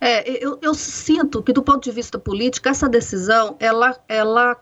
É, 0.00 0.44
eu, 0.44 0.58
eu, 0.62 0.74
sinto 0.74 1.42
que, 1.42 1.52
do 1.52 1.62
ponto 1.62 1.84
de 1.84 1.90
vista 1.90 2.18
político, 2.18 2.68
essa 2.68 2.88
decisão 2.88 3.56
ela, 3.58 3.98
ela 4.08 4.56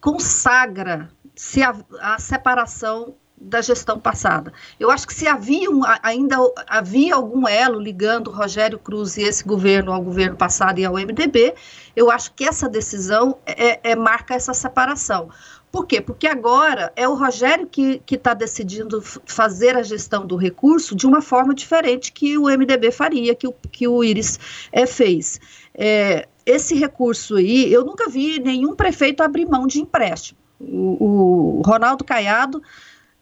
consagra 0.00 1.10
se 1.34 1.62
a, 1.62 1.74
a 2.00 2.18
separação 2.18 3.14
da 3.36 3.60
gestão 3.60 3.98
passada. 3.98 4.52
Eu 4.78 4.90
acho 4.90 5.06
que 5.06 5.12
se 5.12 5.26
havia 5.26 5.70
um, 5.70 5.82
ainda 6.02 6.36
havia 6.66 7.14
algum 7.14 7.46
elo 7.46 7.78
ligando 7.78 8.30
Rogério 8.30 8.78
Cruz 8.78 9.16
e 9.16 9.22
esse 9.22 9.44
governo 9.44 9.92
ao 9.92 10.02
governo 10.02 10.36
passado 10.36 10.78
e 10.78 10.84
ao 10.84 10.94
MDB, 10.94 11.54
eu 11.94 12.10
acho 12.10 12.32
que 12.32 12.44
essa 12.44 12.68
decisão 12.68 13.36
é, 13.44 13.90
é 13.90 13.96
marca 13.96 14.34
essa 14.34 14.54
separação. 14.54 15.28
Por 15.74 15.88
quê? 15.88 16.00
Porque 16.00 16.28
agora 16.28 16.92
é 16.94 17.08
o 17.08 17.14
Rogério 17.14 17.66
que 17.66 18.00
está 18.08 18.32
decidindo 18.32 19.02
fazer 19.02 19.76
a 19.76 19.82
gestão 19.82 20.24
do 20.24 20.36
recurso 20.36 20.94
de 20.94 21.04
uma 21.04 21.20
forma 21.20 21.52
diferente 21.52 22.12
que 22.12 22.38
o 22.38 22.44
MDB 22.44 22.92
faria, 22.92 23.34
que 23.34 23.48
o, 23.48 23.52
que 23.72 23.88
o 23.88 24.04
Iris 24.04 24.38
é, 24.70 24.86
fez. 24.86 25.40
É, 25.74 26.28
esse 26.46 26.76
recurso 26.76 27.34
aí, 27.34 27.72
eu 27.72 27.84
nunca 27.84 28.08
vi 28.08 28.38
nenhum 28.38 28.76
prefeito 28.76 29.20
abrir 29.20 29.46
mão 29.46 29.66
de 29.66 29.80
empréstimo. 29.80 30.38
O, 30.60 31.58
o 31.58 31.62
Ronaldo 31.66 32.04
Caiado 32.04 32.62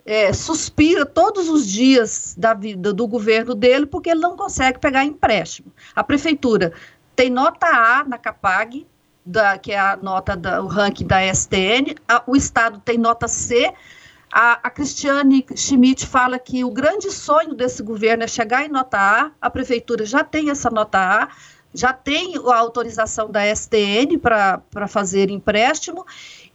é, 0.05 0.31
suspira 0.35 1.07
todos 1.07 1.49
os 1.49 1.67
dias 1.67 2.35
da 2.37 2.53
vida 2.53 2.93
do 2.93 3.09
governo 3.09 3.55
dele 3.55 3.87
porque 3.87 4.11
ele 4.11 4.21
não 4.21 4.37
consegue 4.37 4.79
pegar 4.79 5.07
empréstimo. 5.07 5.73
A 5.97 6.05
prefeitura 6.05 6.75
tem 7.17 7.31
nota 7.31 7.67
A 7.67 8.05
na 8.05 8.19
Capag, 8.19 8.87
da, 9.24 9.56
que 9.58 9.72
é 9.72 9.78
a 9.78 9.96
nota 9.96 10.37
do 10.37 10.66
ranking 10.66 11.06
da 11.06 11.22
STN, 11.32 11.94
a, 12.08 12.22
o 12.26 12.37
Estado 12.37 12.80
tem 12.85 12.98
nota 12.98 13.28
C. 13.28 13.72
A, 14.32 14.52
a 14.62 14.70
Cristiane 14.70 15.44
Schmidt 15.54 16.06
fala 16.06 16.38
que 16.38 16.64
o 16.64 16.70
grande 16.70 17.11
sonho 17.11 17.54
desse 17.54 17.82
governo 17.82 18.24
é 18.24 18.26
chegar 18.26 18.64
em 18.64 18.68
nota 18.68 18.98
A, 18.98 19.30
a 19.40 19.50
prefeitura 19.50 20.04
já 20.04 20.24
tem 20.24 20.50
essa 20.50 20.70
nota 20.70 20.98
A, 20.98 21.28
já 21.74 21.92
tem 21.92 22.35
a 22.37 22.56
autorização 22.56 23.30
da 23.30 23.44
STN 23.54 24.18
para 24.18 24.88
fazer 24.88 25.30
empréstimo, 25.30 26.04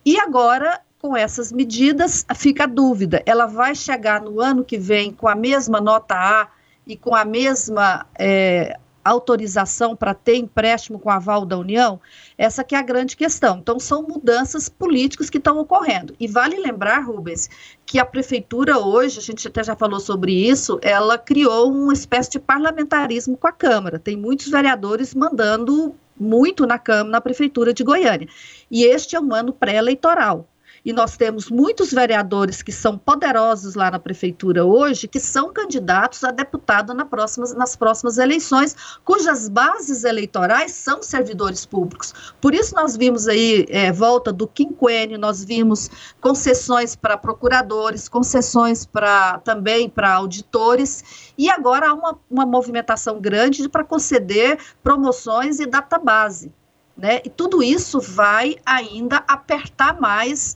e 0.06 0.19
agora, 0.19 0.80
com 0.99 1.15
essas 1.15 1.51
medidas, 1.51 2.25
fica 2.36 2.63
a 2.63 2.67
dúvida: 2.67 3.21
ela 3.25 3.45
vai 3.45 3.75
chegar 3.75 4.21
no 4.21 4.39
ano 4.39 4.63
que 4.63 4.77
vem 4.77 5.12
com 5.12 5.27
a 5.27 5.36
mesma 5.36 5.82
nota 5.82 6.15
A 6.15 6.47
e 6.86 6.95
com 6.95 7.13
a 7.13 7.25
mesma 7.25 8.06
é, 8.17 8.77
autorização 9.08 9.96
para 9.96 10.13
ter 10.13 10.36
empréstimo 10.36 11.00
com 11.00 11.10
aval 11.10 11.46
da 11.46 11.58
União? 11.58 12.00
Essa 12.38 12.63
que 12.63 12.76
é 12.76 12.78
a 12.78 12.84
grande 12.84 13.15
questão. 13.15 13.58
Então, 13.58 13.80
são 13.80 14.04
mudanças 14.04 14.70
políticas 14.70 15.30
que 15.30 15.38
estão 15.38 15.60
ocorrendo. 15.60 16.15
E 16.20 16.28
vale 16.28 16.58
lembrar, 16.58 17.00
Rubens, 17.00 17.50
que 17.86 18.00
a 18.00 18.06
prefeitura 18.06 18.78
hoje, 18.78 19.20
a 19.20 19.22
gente 19.22 19.48
até 19.48 19.63
já 19.63 19.76
falou 19.76 20.00
sobre 20.00 20.34
isso, 20.34 20.80
ela 20.82 21.17
criou 21.17 21.72
uma 21.72 21.93
espécie 21.93 22.32
de 22.32 22.39
parlamentarismo 22.39 23.38
com 23.38 23.48
a 23.48 23.52
Câmara. 23.52 24.00
Tem 24.00 24.15
muitos 24.15 24.50
vereadores 24.50 25.13
mandando 25.15 25.96
muito 26.20 26.65
na 26.65 26.80
Câmara, 26.80 27.10
na 27.10 27.22
prefeitura 27.22 27.74
de 27.74 27.84
Goiânia. 27.84 28.28
E 28.70 28.84
este 28.84 29.15
é 29.15 29.20
um 29.20 29.34
ano 29.34 29.54
pré-eleitoral 29.54 30.48
e 30.88 30.93
nós 30.93 31.17
temos 31.17 31.50
muitos 31.50 31.91
vereadores 31.91 32.62
que 32.62 32.71
são 32.71 32.97
poderosos 32.97 33.76
lá 33.76 33.91
na 33.91 34.00
prefeitura 34.00 34.63
hoje, 34.63 35.06
que 35.06 35.19
são 35.19 35.52
candidatos 35.52 36.23
a 36.23 36.32
deputado 36.32 36.93
na 36.93 37.04
próximas, 37.04 37.54
nas 37.54 37.76
próximas 37.76 38.17
eleições, 38.17 38.73
cujas 39.04 39.50
bases 39.50 40.06
eleitorais 40.06 40.71
são 40.71 41.04
servidores 41.04 41.65
públicos. 41.65 42.13
Por 42.39 42.56
isso 42.56 42.73
nós 42.73 42.95
vimos 42.95 43.28
aí 43.28 43.65
é, 43.67 43.91
volta 43.91 44.32
do 44.32 44.47
quinquênio, 44.47 45.19
nós 45.19 45.43
vimos 45.43 45.89
concessões 46.21 46.95
para 46.95 47.17
procuradores, 47.17 48.08
concessões 48.08 48.86
para 48.86 49.39
também 49.39 49.89
para 49.89 50.13
auditores, 50.13 51.34
e 51.38 51.50
agora 51.50 51.89
há 51.89 51.93
uma, 51.93 52.17
uma 52.32 52.45
movimentação 52.45 53.19
grande 53.19 53.67
para 53.67 53.84
conceder 53.84 54.58
promoções 54.82 55.60
e 55.60 55.65
database. 55.65 56.50
Né? 56.97 57.21
E 57.23 57.30
tudo 57.30 57.62
isso 57.62 58.00
vai 58.00 58.56
ainda 58.65 59.17
apertar 59.28 60.00
mais 60.02 60.56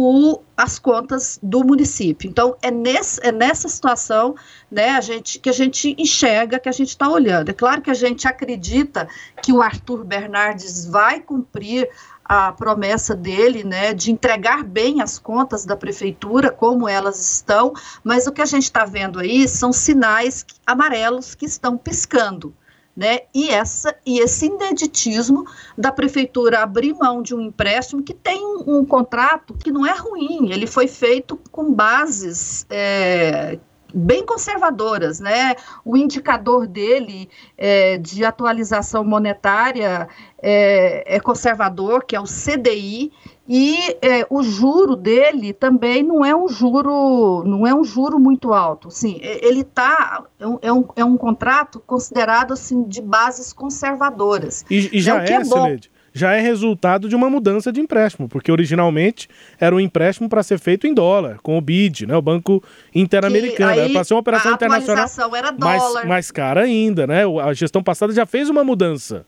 o, 0.00 0.40
as 0.56 0.78
contas 0.78 1.40
do 1.42 1.64
município. 1.64 2.30
Então, 2.30 2.56
é, 2.62 2.70
nesse, 2.70 3.20
é 3.20 3.32
nessa 3.32 3.68
situação 3.68 4.36
né, 4.70 4.90
a 4.90 5.00
gente, 5.00 5.40
que 5.40 5.48
a 5.48 5.52
gente 5.52 5.96
enxerga, 5.98 6.60
que 6.60 6.68
a 6.68 6.72
gente 6.72 6.90
está 6.90 7.08
olhando. 7.08 7.48
É 7.48 7.52
claro 7.52 7.82
que 7.82 7.90
a 7.90 7.94
gente 7.94 8.28
acredita 8.28 9.08
que 9.42 9.52
o 9.52 9.60
Arthur 9.60 10.04
Bernardes 10.04 10.86
vai 10.86 11.18
cumprir 11.18 11.90
a 12.24 12.52
promessa 12.52 13.12
dele, 13.12 13.64
né, 13.64 13.92
de 13.92 14.12
entregar 14.12 14.62
bem 14.62 15.02
as 15.02 15.18
contas 15.18 15.64
da 15.64 15.76
prefeitura, 15.76 16.52
como 16.52 16.88
elas 16.88 17.20
estão, 17.32 17.72
mas 18.04 18.28
o 18.28 18.32
que 18.32 18.42
a 18.42 18.46
gente 18.46 18.64
está 18.64 18.84
vendo 18.84 19.18
aí 19.18 19.48
são 19.48 19.72
sinais 19.72 20.46
amarelos 20.64 21.34
que 21.34 21.46
estão 21.46 21.76
piscando 21.76 22.54
né? 22.98 23.20
E 23.32 23.48
essa 23.48 23.94
e 24.04 24.18
esse 24.18 24.46
ineditismo 24.46 25.44
da 25.76 25.92
prefeitura 25.92 26.64
abrir 26.64 26.94
mão 26.94 27.22
de 27.22 27.32
um 27.32 27.40
empréstimo 27.40 28.02
que 28.02 28.12
tem 28.12 28.44
um, 28.44 28.78
um 28.78 28.84
contrato 28.84 29.54
que 29.54 29.70
não 29.70 29.86
é 29.86 29.96
ruim, 29.96 30.50
ele 30.50 30.66
foi 30.66 30.88
feito 30.88 31.38
com 31.52 31.72
bases 31.72 32.66
é, 32.68 33.56
bem 33.94 34.24
conservadoras, 34.24 35.20
né? 35.20 35.54
O 35.84 35.96
indicador 35.96 36.66
dele 36.66 37.28
é, 37.56 37.98
de 37.98 38.24
atualização 38.24 39.04
monetária 39.04 40.08
é, 40.40 41.16
é, 41.16 41.20
conservador, 41.20 42.04
que 42.04 42.14
é 42.14 42.20
o 42.20 42.24
CDI, 42.24 43.12
e 43.48 43.96
é, 44.02 44.26
o 44.28 44.42
juro 44.42 44.94
dele 44.94 45.54
também 45.54 46.02
não 46.02 46.24
é 46.24 46.36
um 46.36 46.48
juro, 46.48 47.42
não 47.44 47.66
é 47.66 47.74
um 47.74 47.82
juro 47.82 48.18
muito 48.18 48.52
alto. 48.52 48.90
Sim, 48.90 49.18
ele 49.22 49.64
tá 49.64 50.24
é 50.38 50.46
um, 50.46 50.58
é 50.60 50.72
um, 50.72 50.84
é 50.96 51.04
um 51.04 51.16
contrato 51.16 51.82
considerado 51.86 52.52
assim 52.52 52.82
de 52.82 53.00
bases 53.00 53.52
conservadoras. 53.52 54.64
E, 54.68 54.98
e 54.98 55.00
já 55.00 55.22
é, 55.22 55.30
é, 55.30 55.32
é 55.32 55.78
já 56.12 56.34
é 56.34 56.40
resultado 56.40 57.08
de 57.08 57.14
uma 57.14 57.30
mudança 57.30 57.72
de 57.72 57.80
empréstimo, 57.80 58.28
porque 58.28 58.50
originalmente 58.50 59.28
era 59.58 59.74
um 59.74 59.80
empréstimo 59.80 60.28
para 60.28 60.42
ser 60.42 60.58
feito 60.58 60.86
em 60.86 60.94
dólar, 60.94 61.38
com 61.42 61.56
o 61.56 61.60
BID, 61.60 62.06
né, 62.06 62.16
o 62.16 62.22
Banco 62.22 62.62
Interamericano. 62.94 63.80
Era 63.80 63.92
para 63.92 64.04
ser 64.04 64.14
uma 64.14 64.20
operação 64.20 64.52
internacional 64.52 65.36
era 65.36 65.50
dólar. 65.50 65.92
Mais, 65.94 66.08
mais 66.08 66.30
cara 66.30 66.62
ainda, 66.62 67.06
né? 67.06 67.22
A 67.42 67.52
gestão 67.52 67.82
passada 67.82 68.12
já 68.12 68.26
fez 68.26 68.48
uma 68.48 68.64
mudança. 68.64 69.24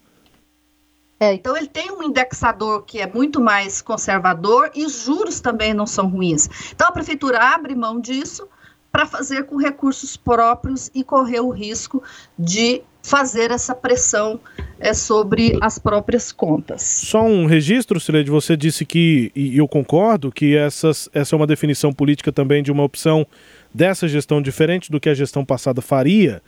É, 1.23 1.35
então 1.35 1.55
ele 1.55 1.67
tem 1.67 1.91
um 1.91 2.03
indexador 2.03 2.83
que 2.87 2.99
é 2.99 3.07
muito 3.07 3.41
mais 3.41 3.83
conservador 3.83 4.71
e 4.75 4.87
os 4.87 5.05
juros 5.05 5.39
também 5.39 5.75
não 5.75 5.87
são 5.87 6.09
ruins. 6.09 6.49
Então 6.75 6.89
a 6.89 6.93
prefeitura 6.93 7.39
abre 7.39 7.75
mão 7.75 8.01
disso 8.01 8.49
para 8.91 9.07
fazer 9.07 9.45
com 9.45 9.57
recursos 9.57 10.17
próprios 10.17 10.91
e 10.95 11.05
correr 11.05 11.41
o 11.41 11.51
risco 11.51 12.03
de 12.39 12.83
fazer 13.03 13.51
essa 13.51 13.75
pressão 13.75 14.39
é, 14.79 14.93
sobre 14.93 15.57
as 15.61 15.79
próprias 15.79 16.33
contas. 16.33 16.83
Só 16.83 17.23
um 17.23 17.47
registro, 17.47 17.99
Cileide, 17.99 18.31
você 18.31 18.57
disse 18.57 18.85
que, 18.85 19.33
e 19.35 19.57
eu 19.57 19.67
concordo, 19.67 20.31
que 20.31 20.57
essas, 20.57 21.09
essa 21.13 21.35
é 21.35 21.37
uma 21.37 21.47
definição 21.47 21.93
política 21.93 22.31
também 22.31 22.63
de 22.63 22.71
uma 22.71 22.83
opção 22.83 23.27
dessa 23.73 24.07
gestão 24.09 24.43
diferente 24.43 24.91
do 24.91 25.01
que 25.01 25.09
a 25.09 25.15
gestão 25.15 25.45
passada 25.45 25.81
faria. 25.81 26.43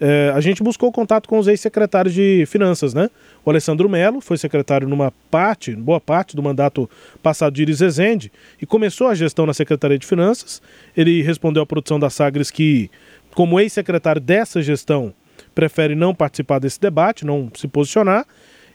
É, 0.00 0.30
a 0.32 0.40
gente 0.40 0.62
buscou 0.62 0.92
contato 0.92 1.28
com 1.28 1.38
os 1.38 1.48
ex-secretários 1.48 2.14
de 2.14 2.44
Finanças, 2.46 2.94
né? 2.94 3.10
O 3.44 3.50
Alessandro 3.50 3.88
Melo 3.88 4.20
foi 4.20 4.38
secretário 4.38 4.88
numa 4.88 5.12
parte, 5.30 5.74
boa 5.74 6.00
parte 6.00 6.36
do 6.36 6.42
mandato 6.42 6.88
passado 7.22 7.52
de 7.54 7.62
Iris 7.62 7.80
Rezende 7.80 8.30
e 8.62 8.66
começou 8.66 9.08
a 9.08 9.14
gestão 9.14 9.44
na 9.44 9.52
Secretaria 9.52 9.98
de 9.98 10.06
Finanças. 10.06 10.62
Ele 10.96 11.20
respondeu 11.22 11.62
à 11.62 11.66
produção 11.66 11.98
da 11.98 12.10
Sagres 12.10 12.50
que, 12.50 12.88
como 13.34 13.58
ex-secretário 13.58 14.20
dessa 14.20 14.62
gestão, 14.62 15.12
prefere 15.54 15.96
não 15.96 16.14
participar 16.14 16.60
desse 16.60 16.80
debate, 16.80 17.26
não 17.26 17.50
se 17.54 17.66
posicionar. 17.66 18.24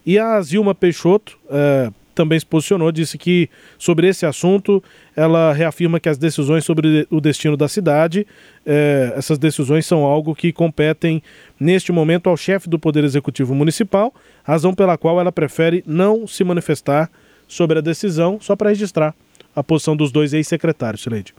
E 0.06 0.20
a 0.20 0.42
Zilma 0.42 0.76
Peixoto, 0.76 1.40
é, 1.50 1.90
também 2.14 2.40
se 2.40 2.46
posicionou, 2.46 2.92
disse 2.92 3.18
que 3.18 3.50
sobre 3.78 4.08
esse 4.08 4.26
assunto 4.26 4.84
ela 5.16 5.54
reafirma 5.54 6.00
que 6.00 6.10
as 6.10 6.18
decisões 6.18 6.66
sobre 6.66 7.08
o 7.10 7.20
destino 7.20 7.58
da 7.58 7.68
cidade, 7.68 8.26
eh, 8.66 9.14
essas 9.16 9.38
decisões 9.38 9.86
são 9.86 10.04
algo 10.04 10.36
que 10.36 10.52
competem 10.52 11.22
neste 11.60 11.92
momento 11.92 12.30
ao 12.30 12.38
chefe 12.38 12.70
do 12.70 12.80
Poder 12.80 13.04
Executivo 13.04 13.54
Municipal, 13.54 14.14
razão 14.44 14.74
pela 14.74 14.98
qual 14.98 15.20
ela 15.20 15.32
prefere 15.32 15.84
não 15.86 16.26
se 16.28 16.44
manifestar 16.44 17.10
sobre 17.48 17.80
a 17.80 17.82
decisão, 17.82 18.40
só 18.42 18.56
para 18.56 18.70
registrar 18.70 19.14
a 19.56 19.64
posição 19.64 19.96
dos 19.96 20.12
dois 20.12 20.34
ex-secretários, 20.34 21.04
Sileide. 21.04 21.34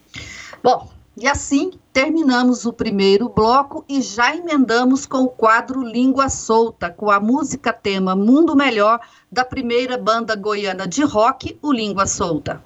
Bom, 0.62 0.88
e 1.16 1.28
assim 1.28 1.72
terminamos 1.92 2.66
o 2.66 2.72
primeiro 2.72 3.28
bloco 3.28 3.84
e 3.88 4.02
já 4.02 4.34
emendamos 4.34 5.06
com 5.06 5.22
o 5.22 5.28
quadro 5.28 5.82
Língua 5.82 6.28
Solta, 6.28 6.90
com 6.90 7.10
a 7.10 7.20
música 7.20 7.72
tema 7.72 8.16
Mundo 8.16 8.56
Melhor 8.56 8.98
da 9.30 9.44
primeira 9.44 9.96
banda 9.96 10.34
goiana 10.34 10.88
de 10.88 11.04
rock, 11.04 11.56
o 11.62 11.72
Língua 11.72 12.06
Solta. 12.06 12.62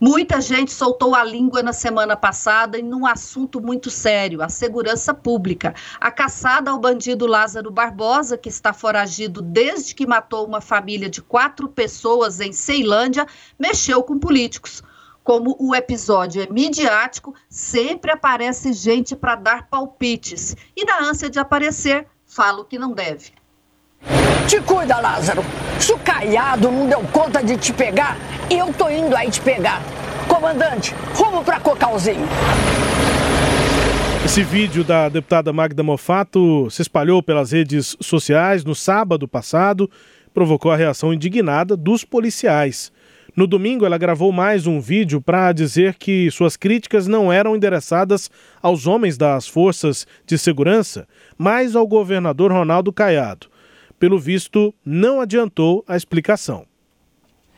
Muita 0.00 0.40
gente 0.40 0.70
soltou 0.70 1.12
a 1.12 1.24
língua 1.24 1.60
na 1.60 1.72
semana 1.72 2.16
passada 2.16 2.78
em 2.78 2.94
um 2.94 3.04
assunto 3.04 3.60
muito 3.60 3.90
sério, 3.90 4.40
a 4.40 4.48
segurança 4.48 5.12
pública. 5.12 5.74
A 6.00 6.08
caçada 6.08 6.70
ao 6.70 6.78
bandido 6.78 7.26
Lázaro 7.26 7.68
Barbosa, 7.68 8.38
que 8.38 8.48
está 8.48 8.72
foragido 8.72 9.42
desde 9.42 9.96
que 9.96 10.06
matou 10.06 10.46
uma 10.46 10.60
família 10.60 11.10
de 11.10 11.20
quatro 11.20 11.68
pessoas 11.68 12.38
em 12.38 12.52
Ceilândia, 12.52 13.26
mexeu 13.58 14.00
com 14.04 14.20
políticos. 14.20 14.84
Como 15.24 15.56
o 15.58 15.74
episódio 15.74 16.42
é 16.42 16.46
midiático, 16.46 17.34
sempre 17.48 18.12
aparece 18.12 18.72
gente 18.72 19.16
para 19.16 19.34
dar 19.34 19.66
palpites. 19.66 20.54
E 20.76 20.84
na 20.84 21.00
ânsia 21.00 21.28
de 21.28 21.40
aparecer, 21.40 22.06
fala 22.24 22.60
o 22.60 22.64
que 22.64 22.78
não 22.78 22.92
deve. 22.92 23.32
Te 24.48 24.62
cuida, 24.62 24.98
Lázaro. 24.98 25.44
Se 25.78 25.92
o 25.92 25.98
caiado 25.98 26.70
não 26.70 26.88
deu 26.88 27.02
conta 27.12 27.42
de 27.42 27.58
te 27.58 27.70
pegar, 27.70 28.16
eu 28.50 28.72
tô 28.72 28.88
indo 28.88 29.14
aí 29.14 29.30
te 29.30 29.42
pegar. 29.42 29.82
Comandante, 30.26 30.94
rumo 31.14 31.44
pra 31.44 31.60
Cocalzinho. 31.60 32.26
Esse 34.24 34.42
vídeo 34.42 34.82
da 34.82 35.10
deputada 35.10 35.52
Magda 35.52 35.82
Mofato 35.82 36.70
se 36.70 36.80
espalhou 36.80 37.22
pelas 37.22 37.52
redes 37.52 37.94
sociais 38.00 38.64
no 38.64 38.74
sábado 38.74 39.28
passado, 39.28 39.90
provocou 40.32 40.72
a 40.72 40.76
reação 40.76 41.12
indignada 41.12 41.76
dos 41.76 42.02
policiais. 42.02 42.90
No 43.36 43.46
domingo, 43.46 43.84
ela 43.84 43.98
gravou 43.98 44.32
mais 44.32 44.66
um 44.66 44.80
vídeo 44.80 45.20
para 45.20 45.52
dizer 45.52 45.96
que 45.96 46.30
suas 46.30 46.56
críticas 46.56 47.06
não 47.06 47.30
eram 47.30 47.54
endereçadas 47.54 48.30
aos 48.62 48.86
homens 48.86 49.18
das 49.18 49.46
forças 49.46 50.06
de 50.26 50.38
segurança, 50.38 51.06
mas 51.36 51.76
ao 51.76 51.86
governador 51.86 52.50
Ronaldo 52.50 52.90
Caiado 52.90 53.50
pelo 53.98 54.18
visto, 54.18 54.74
não 54.84 55.20
adiantou 55.20 55.84
a 55.86 55.96
explicação. 55.96 56.66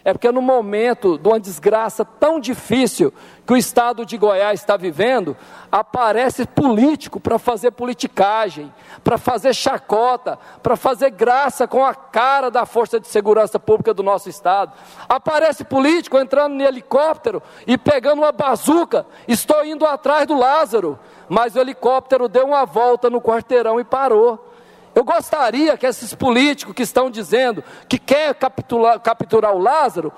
É 0.02 0.14
porque 0.14 0.32
no 0.32 0.40
momento 0.40 1.18
de 1.18 1.28
uma 1.28 1.38
desgraça 1.38 2.06
tão 2.06 2.40
difícil 2.40 3.12
que 3.46 3.52
o 3.52 3.56
estado 3.56 4.06
de 4.06 4.16
Goiás 4.16 4.58
está 4.58 4.74
vivendo, 4.74 5.36
aparece 5.70 6.46
político 6.46 7.20
para 7.20 7.38
fazer 7.38 7.72
politicagem, 7.72 8.72
para 9.04 9.18
fazer 9.18 9.54
chacota, 9.54 10.38
para 10.62 10.74
fazer 10.74 11.10
graça 11.10 11.68
com 11.68 11.84
a 11.84 11.94
cara 11.94 12.50
da 12.50 12.64
Força 12.64 12.98
de 12.98 13.08
Segurança 13.08 13.58
Pública 13.58 13.92
do 13.92 14.02
nosso 14.02 14.30
estado. 14.30 14.72
Aparece 15.06 15.64
político 15.64 16.18
entrando 16.18 16.54
no 16.54 16.62
helicóptero 16.62 17.42
e 17.66 17.76
pegando 17.76 18.22
uma 18.22 18.32
bazuca, 18.32 19.04
estou 19.28 19.66
indo 19.66 19.84
atrás 19.84 20.26
do 20.26 20.38
Lázaro, 20.38 20.98
mas 21.28 21.54
o 21.54 21.58
helicóptero 21.58 22.26
deu 22.26 22.46
uma 22.46 22.64
volta 22.64 23.10
no 23.10 23.20
quarteirão 23.20 23.78
e 23.78 23.84
parou. 23.84 24.49
Eu 24.94 25.04
gostaria 25.04 25.76
que 25.76 25.86
esses 25.86 26.14
políticos 26.14 26.74
que 26.74 26.82
estão 26.82 27.10
dizendo 27.10 27.62
que 27.88 27.98
quer 27.98 28.34
capturar, 28.34 28.98
capturar 29.00 29.54
o 29.54 29.58
Lázaro 29.58 30.12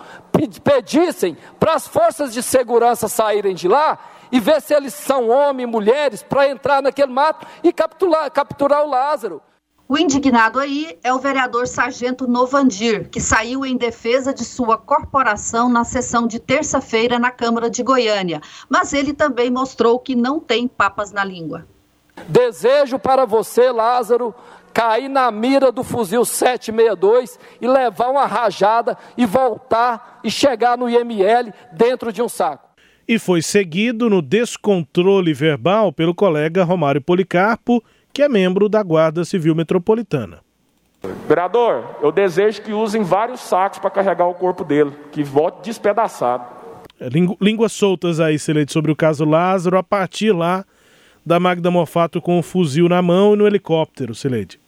pedissem 0.65 1.37
para 1.61 1.75
as 1.75 1.87
forças 1.87 2.33
de 2.33 2.43
segurança 2.43 3.07
saírem 3.07 3.55
de 3.55 3.69
lá 3.69 3.99
e 4.31 4.41
ver 4.41 4.63
se 4.63 4.75
eles 4.75 4.95
são 4.95 5.29
homens 5.29 5.69
e 5.69 5.71
mulheres 5.71 6.23
para 6.23 6.49
entrar 6.49 6.83
naquele 6.83 7.13
mato 7.13 7.47
e 7.63 7.73
capturar, 7.73 8.31
capturar 8.31 8.83
o 8.85 8.89
Lázaro. 8.89 9.43
O 9.87 9.99
indignado 9.99 10.59
aí 10.59 10.99
é 11.05 11.13
o 11.13 11.19
vereador 11.19 11.67
Sargento 11.67 12.27
Novandir, 12.27 13.11
que 13.11 13.21
saiu 13.21 13.67
em 13.67 13.77
defesa 13.77 14.33
de 14.33 14.43
sua 14.43 14.79
corporação 14.79 15.69
na 15.69 15.85
sessão 15.85 16.27
de 16.27 16.39
terça-feira 16.39 17.19
na 17.19 17.31
Câmara 17.31 17.69
de 17.69 17.83
Goiânia. 17.83 18.41
Mas 18.71 18.95
ele 18.95 19.13
também 19.13 19.51
mostrou 19.51 19.99
que 19.99 20.17
não 20.17 20.41
tem 20.41 20.67
papas 20.67 21.13
na 21.13 21.23
língua. 21.23 21.67
Desejo 22.27 22.99
para 22.99 23.27
você, 23.27 23.71
Lázaro, 23.71 24.35
cair 24.73 25.09
na 25.09 25.31
mira 25.31 25.71
do 25.71 25.83
fuzil 25.83 26.25
762 26.25 27.39
e 27.61 27.67
levar 27.67 28.09
uma 28.09 28.27
rajada 28.27 28.97
e 29.17 29.27
voltar 29.27 30.21
e 30.25 30.31
chegar 30.31 30.77
no 30.77 30.89
IML 30.89 31.53
dentro 31.73 32.13
de 32.13 32.23
um 32.23 32.29
saco. 32.29 32.69
E 33.07 33.19
foi 33.19 33.43
seguido 33.43 34.09
no 34.09 34.23
descontrole 34.23 35.35
verbal 35.35 35.93
pelo 35.93 36.15
colega 36.15 36.65
Romário 36.65 37.01
Policarpo, 37.01 37.83
que 38.13 38.23
é 38.23 38.29
membro 38.29 38.69
da 38.69 38.83
Guarda 38.83 39.25
Civil 39.25 39.55
Metropolitana. 39.55 40.41
Vereador, 41.27 41.97
eu 42.01 42.13
desejo 42.13 42.63
que 42.63 42.73
usem 42.73 43.03
vários 43.03 43.41
sacos 43.41 43.79
para 43.81 43.91
carregar 43.91 44.27
o 44.27 44.35
corpo 44.35 44.65
dele, 44.65 44.93
que 45.11 45.25
volte 45.25 45.65
despedaçado. 45.65 46.45
É, 47.01 47.09
línguas 47.41 47.73
soltas 47.73 48.21
aí, 48.21 48.39
Celete, 48.39 48.73
sobre 48.73 48.93
o 48.93 48.97
caso 48.97 49.25
Lázaro, 49.25 49.77
a 49.77 49.83
partir 49.83 50.31
lá 50.31 50.65
da 51.27 51.41
Magda 51.41 51.71
Mofato 51.71 52.21
com 52.21 52.39
o 52.39 52.43
fuzil 52.43 52.89
na 52.89 53.03
mão 53.03 53.35
e 53.35 53.37
no 53.37 53.47
helicóptero, 53.47 54.15
Celede. 54.15 54.62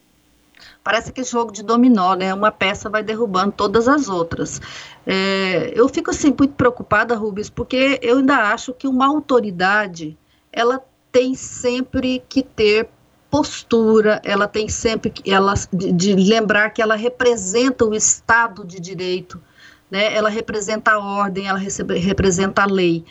Parece 0.85 1.11
que 1.11 1.23
jogo 1.23 1.51
de 1.51 1.63
dominó, 1.63 2.13
né? 2.13 2.31
Uma 2.31 2.51
peça 2.51 2.87
vai 2.91 3.01
derrubando 3.01 3.51
todas 3.51 3.87
as 3.87 4.07
outras. 4.07 4.61
É, 5.03 5.73
eu 5.73 5.89
fico 5.89 6.11
assim 6.11 6.27
muito 6.27 6.53
preocupada, 6.53 7.15
Rubens, 7.15 7.49
porque 7.49 7.99
eu 8.03 8.19
ainda 8.19 8.53
acho 8.53 8.71
que 8.71 8.87
uma 8.87 9.07
autoridade 9.07 10.15
ela 10.53 10.79
tem 11.11 11.33
sempre 11.33 12.23
que 12.29 12.43
ter 12.43 12.87
postura, 13.31 14.21
ela 14.23 14.47
tem 14.47 14.69
sempre 14.69 15.09
que 15.09 15.31
ela 15.31 15.55
de, 15.73 15.91
de 15.91 16.13
lembrar 16.13 16.69
que 16.69 16.83
ela 16.83 16.95
representa 16.95 17.83
o 17.83 17.95
Estado 17.95 18.63
de 18.63 18.79
Direito, 18.79 19.41
né? 19.89 20.13
Ela 20.13 20.29
representa 20.29 20.91
a 20.91 20.99
ordem, 20.99 21.47
ela 21.47 21.57
recebe, 21.57 21.97
representa 21.97 22.61
a 22.61 22.67
lei. 22.67 23.03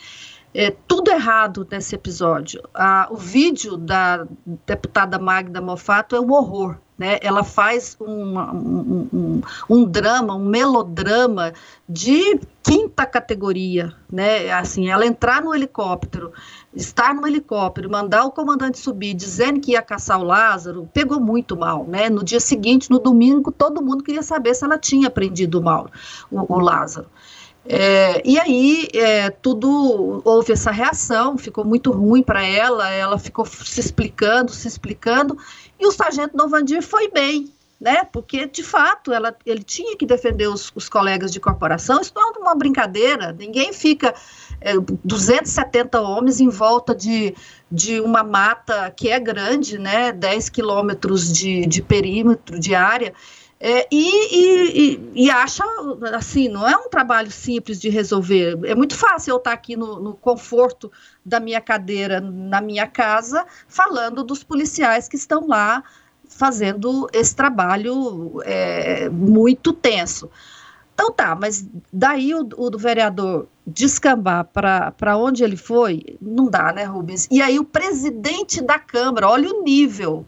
É, 0.55 0.71
tudo 0.71 1.11
errado 1.11 1.67
nesse 1.69 1.97
episódio. 1.97 2.63
Ah, 2.73 3.09
o 3.11 3.17
vídeo 3.17 3.77
da 3.77 4.25
deputada 4.65 5.19
Magda 5.19 5.61
Mofato 5.61 6.15
é 6.15 6.21
um 6.21 6.33
horror. 6.33 6.77
Né? 6.97 7.19
Ela 7.23 7.43
faz 7.43 7.97
um, 8.01 8.39
um, 8.39 9.09
um, 9.13 9.43
um, 9.69 9.85
drama, 9.85 10.37
um 10.37 10.45
melodrama 10.45 11.53
de 11.89 12.39
quinta 12.63 13.05
categoria, 13.05 13.93
né? 14.11 14.53
Assim, 14.53 14.89
ela 14.89 15.05
entrar 15.05 15.43
no 15.43 15.53
helicóptero, 15.53 16.33
estar 16.73 17.13
no 17.13 17.27
helicóptero, 17.27 17.91
mandar 17.91 18.25
o 18.25 18.31
comandante 18.31 18.79
subir, 18.79 19.13
dizendo 19.13 19.61
que 19.61 19.73
ia 19.73 19.83
caçar 19.83 20.21
o 20.21 20.25
Lázaro, 20.25 20.89
pegou 20.95 21.19
muito 21.19 21.57
mal, 21.57 21.85
né? 21.85 22.09
No 22.09 22.23
dia 22.23 22.39
seguinte, 22.39 22.89
no 22.89 23.01
domingo, 23.01 23.51
todo 23.51 23.83
mundo 23.83 24.05
queria 24.05 24.23
saber 24.23 24.55
se 24.55 24.65
ela 24.65 24.79
tinha 24.79 25.11
prendido 25.11 25.61
mal, 25.61 25.91
o, 26.31 26.55
o 26.55 26.61
Lázaro. 26.61 27.09
É, 27.67 28.21
e 28.25 28.39
aí 28.39 28.89
é, 28.93 29.31
tudo 29.31 30.21
houve 30.25 30.53
essa 30.53 30.71
reação, 30.71 31.39
ficou 31.39 31.65
muito 31.65 31.91
ruim 31.91 32.23
para 32.23 32.45
ela, 32.45 32.91
ela 32.91 33.19
ficou 33.19 33.47
se 33.47 33.81
explicando, 33.81 34.53
se 34.53 34.69
explicando, 34.69 35.39
e 35.81 35.87
o 35.87 35.93
sargento 35.93 36.37
Novandir 36.37 36.83
foi 36.83 37.11
bem, 37.11 37.51
né? 37.81 38.05
Porque 38.05 38.47
de 38.47 38.63
fato 38.63 39.13
ela, 39.13 39.35
ele 39.47 39.63
tinha 39.63 39.97
que 39.97 40.05
defender 40.05 40.47
os, 40.47 40.71
os 40.75 40.91
colegas 40.91 41.33
de 41.33 41.41
corporação. 41.41 42.01
Isso 42.01 42.13
não 42.15 42.35
é 42.35 42.39
uma 42.39 42.55
brincadeira. 42.55 43.33
Ninguém 43.33 43.73
fica 43.73 44.15
é, 44.61 44.75
270 45.03 46.01
homens 46.03 46.41
em 46.41 46.51
volta 46.51 46.95
de, 46.95 47.35
de 47.73 47.99
uma 47.99 48.23
mata 48.23 48.91
que 48.91 49.09
é 49.09 49.19
grande, 49.19 49.79
né? 49.79 50.13
10 50.13 50.51
quilômetros 50.51 51.33
de, 51.33 51.67
de 51.67 51.81
perímetro 51.81 52.61
de 52.61 52.75
área 52.75 53.15
é, 53.61 53.87
e, 53.91 54.95
e, 54.95 55.11
e, 55.15 55.31
acha, 55.31 55.65
assim, 56.15 56.49
não 56.49 56.69
é 56.69 56.77
um 56.77 56.89
trabalho 56.89 57.31
simples 57.31 57.81
de 57.81 57.89
resolver. 57.89 58.59
É 58.65 58.75
muito 58.75 58.95
fácil 58.95 59.33
eu 59.33 59.37
estar 59.39 59.53
aqui 59.53 59.77
no, 59.77 60.01
no, 60.01 60.15
conforto 60.15 60.91
da 61.25 61.41
minha 61.41 61.61
cadeira, 61.61 62.21
na 62.21 62.61
minha 62.61 62.87
casa, 62.87 63.47
falando 63.69 64.23
dos 64.23 64.43
policiais 64.43 65.09
que 65.09 65.17
estão 65.17 65.47
lá 65.47 65.83
fazendo 66.29 67.09
esse 67.13 67.35
trabalho 67.35 68.41
é, 68.45 69.09
muito 69.09 69.73
tenso. 69.73 70.29
Então 70.93 71.11
tá, 71.11 71.35
mas 71.35 71.67
daí 71.93 72.35
o, 72.35 72.41
o 72.57 72.71
do 72.71 72.79
vereador 72.79 73.49
descambar 73.67 74.45
para 74.45 75.17
onde 75.17 75.43
ele 75.43 75.57
foi, 75.57 76.19
não 76.21 76.49
dá, 76.49 76.73
né, 76.73 76.85
Rubens? 76.85 77.27
E 77.31 77.41
aí 77.41 77.59
o 77.59 77.65
presidente 77.65 78.61
da 78.61 78.79
Câmara, 78.79 79.29
olha 79.29 79.49
o 79.49 79.63
nível. 79.63 80.27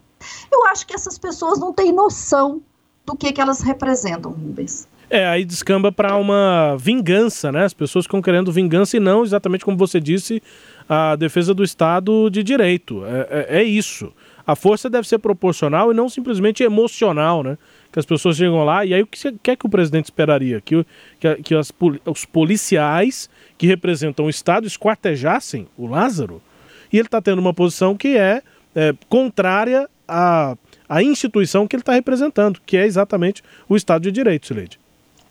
Eu 0.51 0.65
acho 0.65 0.87
que 0.87 0.93
essas 0.93 1.17
pessoas 1.17 1.59
não 1.59 1.71
têm 1.71 1.91
noção 1.91 2.61
do 3.07 3.15
que, 3.15 3.31
que 3.31 3.39
elas 3.39 3.61
representam, 3.61 4.31
Rubens. 4.31 4.85
É, 5.09 5.25
aí 5.25 5.45
descamba 5.45 5.89
para 5.89 6.17
uma 6.17 6.75
vingança, 6.77 7.49
né? 7.49 7.63
As 7.63 7.73
pessoas 7.73 8.03
ficam 8.03 8.21
querendo 8.21 8.51
vingança 8.51 8.97
e 8.97 8.99
não, 8.99 9.23
exatamente 9.23 9.63
como 9.63 9.77
você 9.77 10.01
disse, 10.01 10.43
a 10.89 11.15
defesa 11.15 11.53
do 11.53 11.63
Estado 11.63 12.29
de 12.29 12.43
Direito. 12.43 13.05
É, 13.05 13.27
é, 13.29 13.59
é 13.59 13.63
isso. 13.63 14.11
A 14.45 14.53
força 14.53 14.89
deve 14.89 15.07
ser 15.07 15.19
proporcional 15.19 15.91
e 15.91 15.95
não 15.95 16.09
simplesmente 16.09 16.61
emocional, 16.61 17.41
né? 17.41 17.57
Que 17.91 17.99
as 17.99 18.05
pessoas 18.05 18.35
chegam 18.35 18.65
lá 18.65 18.85
e 18.85 18.93
aí 18.93 19.01
o 19.01 19.07
que, 19.07 19.17
você, 19.17 19.33
que 19.41 19.51
é 19.51 19.55
que 19.55 19.65
o 19.65 19.69
presidente 19.69 20.05
esperaria? 20.05 20.59
Que, 20.59 20.85
que, 21.19 21.35
que 21.35 21.55
as, 21.55 21.71
os 22.05 22.25
policiais 22.25 23.29
que 23.57 23.65
representam 23.65 24.25
o 24.25 24.29
Estado 24.29 24.67
esquartejassem 24.67 25.69
o 25.77 25.87
Lázaro? 25.87 26.41
E 26.91 26.97
ele 26.97 27.07
está 27.07 27.21
tendo 27.21 27.39
uma 27.39 27.53
posição 27.53 27.95
que 27.95 28.17
é, 28.17 28.41
é 28.75 28.93
contrária 29.07 29.89
a 30.07 30.57
a 30.87 31.03
instituição 31.03 31.67
que 31.67 31.75
ele 31.75 31.81
está 31.81 31.93
representando, 31.93 32.59
que 32.65 32.77
é 32.77 32.85
exatamente 32.85 33.43
o 33.67 33.75
Estado 33.75 34.03
de 34.03 34.11
Direito, 34.11 34.47
Sileide. 34.47 34.79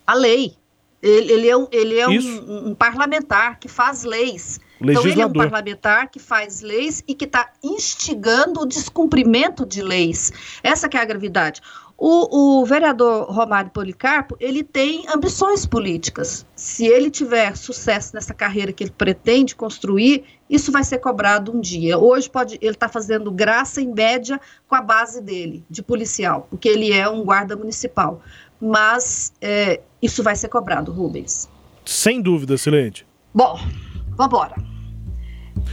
A 0.06 0.14
lei. 0.14 0.54
Ele, 1.02 1.32
ele 1.32 1.48
é, 1.48 1.56
um, 1.56 1.68
ele 1.70 1.98
é 1.98 2.08
um, 2.08 2.68
um, 2.70 2.74
parlamentar 2.74 3.60
que 3.60 3.68
faz 3.68 4.02
leis. 4.02 4.58
Então, 4.80 5.06
ele 5.06 5.20
é 5.20 5.26
um 5.26 5.32
parlamentar 5.32 6.10
que 6.10 6.18
faz 6.18 6.62
leis 6.62 7.04
e 7.06 7.14
que 7.14 7.26
está 7.26 7.52
instigando 7.62 8.60
o 8.60 8.66
descumprimento 8.66 9.64
de 9.64 9.82
leis. 9.82 10.32
Essa 10.62 10.88
é 10.92 10.98
a 10.98 11.04
gravidade. 11.04 11.60
O, 11.98 12.60
o, 12.60 12.64
vereador 12.66 13.24
Romário 13.30 13.70
Policarpo, 13.70 14.36
ele 14.38 14.62
tem 14.62 15.06
ambições 15.08 15.64
políticas. 15.64 16.44
Se 16.54 16.86
ele 16.86 17.10
tiver 17.10 17.56
sucesso 17.56 18.14
nessa 18.14 18.34
carreira 18.34 18.70
que 18.70 18.84
ele 18.84 18.90
pretende 18.90 19.56
construir, 19.56 20.24
isso 20.48 20.70
vai 20.70 20.84
ser 20.84 20.98
cobrado 20.98 21.56
um 21.56 21.60
dia. 21.60 21.96
Hoje 21.96 22.28
pode, 22.28 22.58
ele 22.60 22.72
está 22.72 22.86
fazendo 22.86 23.30
graça 23.30 23.80
em 23.80 23.92
média 23.92 24.38
com 24.68 24.74
a 24.74 24.82
base 24.82 25.22
dele, 25.22 25.64
de 25.70 25.82
policial, 25.82 26.46
porque 26.50 26.68
ele 26.68 26.92
é 26.92 27.08
um 27.08 27.24
guarda 27.24 27.56
municipal. 27.56 28.20
Mas 28.60 29.32
é, 29.40 29.80
isso 30.02 30.22
vai 30.22 30.36
ser 30.36 30.48
cobrado, 30.48 30.92
Rubens. 30.92 31.48
Sem 31.84 32.20
dúvida, 32.20 32.58
Silente. 32.58 33.06
Bom, 33.32 33.58
vamos 34.16 34.26
embora. 34.26 34.75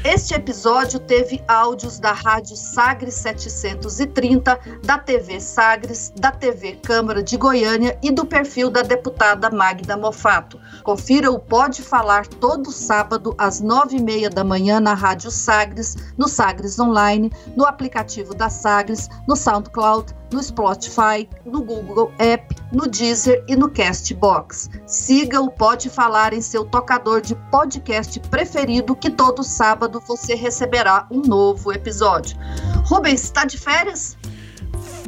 Este 0.04 0.36
episódio 0.36 1.00
teve 1.00 1.42
áudios 1.48 1.98
da 1.98 2.12
Rádio 2.12 2.58
Sagres 2.58 3.14
730, 3.16 4.60
da 4.84 4.98
TV 4.98 5.40
Sagres, 5.40 6.12
da 6.20 6.30
TV 6.30 6.76
Câmara 6.84 7.24
de 7.24 7.38
Goiânia 7.38 7.98
e 8.04 8.12
do 8.12 8.26
perfil 8.26 8.70
da 8.70 8.82
deputada 8.82 9.50
Magda 9.50 9.96
Mofato. 9.96 10.60
Confira 10.84 11.32
o 11.32 11.40
Pode 11.40 11.82
Falar 11.82 12.28
todo 12.28 12.70
sábado 12.70 13.34
às 13.38 13.62
nove 13.62 13.96
e 13.96 14.02
meia 14.02 14.30
da 14.30 14.44
manhã 14.44 14.80
na 14.80 14.94
Rádio 14.94 15.32
Sagres, 15.32 15.96
no 16.18 16.28
Sagres 16.28 16.78
Online, 16.78 17.32
no 17.56 17.66
aplicativo 17.66 18.34
da 18.34 18.50
Sagres, 18.50 19.08
no 19.26 19.38
SoundCloud, 19.38 20.14
no 20.34 20.42
Spotify, 20.42 21.30
no 21.46 21.64
Google 21.64 22.12
App, 22.18 22.56
no 22.72 22.88
Deezer 22.88 23.44
e 23.48 23.56
no 23.56 23.70
Castbox. 23.70 24.70
Siga 24.86 25.40
o 25.40 25.50
Pode 25.50 25.90
Falar 25.90 26.34
em 26.34 26.42
seu 26.42 26.66
tocador 26.66 27.22
de 27.22 27.36
podcast 27.52 28.20
preferido 28.20 28.96
que 28.96 29.10
todo 29.10 29.44
sábado 29.44 30.02
você 30.06 30.34
receberá 30.34 31.08
um 31.10 31.22
novo 31.22 31.72
episódio. 31.72 32.38
Rubens, 32.86 33.24
está 33.24 33.46
de 33.46 33.58
férias? 33.58 34.18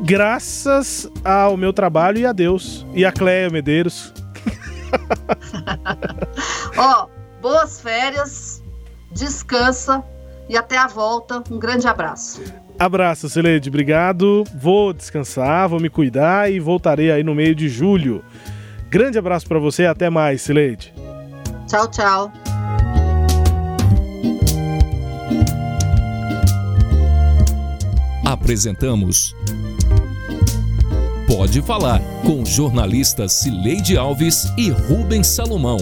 Graças 0.01 1.09
ao 1.23 1.57
meu 1.57 1.73
trabalho 1.73 2.19
e 2.19 2.25
a 2.25 2.31
Deus. 2.31 2.85
E 2.93 3.03
a 3.03 3.11
Cléia 3.11 3.49
Medeiros. 3.49 4.13
Ó, 6.77 7.07
boas 7.41 7.81
férias, 7.81 8.61
descansa 9.11 10.03
e 10.47 10.55
até 10.55 10.77
a 10.77 10.87
volta. 10.87 11.43
Um 11.49 11.57
grande 11.57 11.87
abraço. 11.87 12.41
Abraço, 12.77 13.29
Celede, 13.29 13.69
obrigado. 13.69 14.43
Vou 14.53 14.93
descansar, 14.93 15.69
vou 15.69 15.79
me 15.79 15.89
cuidar 15.89 16.51
e 16.51 16.59
voltarei 16.59 17.11
aí 17.11 17.23
no 17.23 17.33
meio 17.33 17.55
de 17.55 17.69
julho. 17.69 18.23
Grande 18.89 19.17
abraço 19.17 19.47
para 19.47 19.59
você, 19.59 19.85
até 19.85 20.09
mais, 20.09 20.41
Celede. 20.41 20.93
Tchau, 21.67 21.89
tchau. 21.89 22.31
Apresentamos 28.25 29.35
Pode 31.27 31.61
Falar, 31.61 32.01
com 32.23 32.45
jornalistas 32.45 33.33
Cileide 33.33 33.97
Alves 33.97 34.45
e 34.57 34.69
Rubens 34.69 35.27
Salomão. 35.27 35.77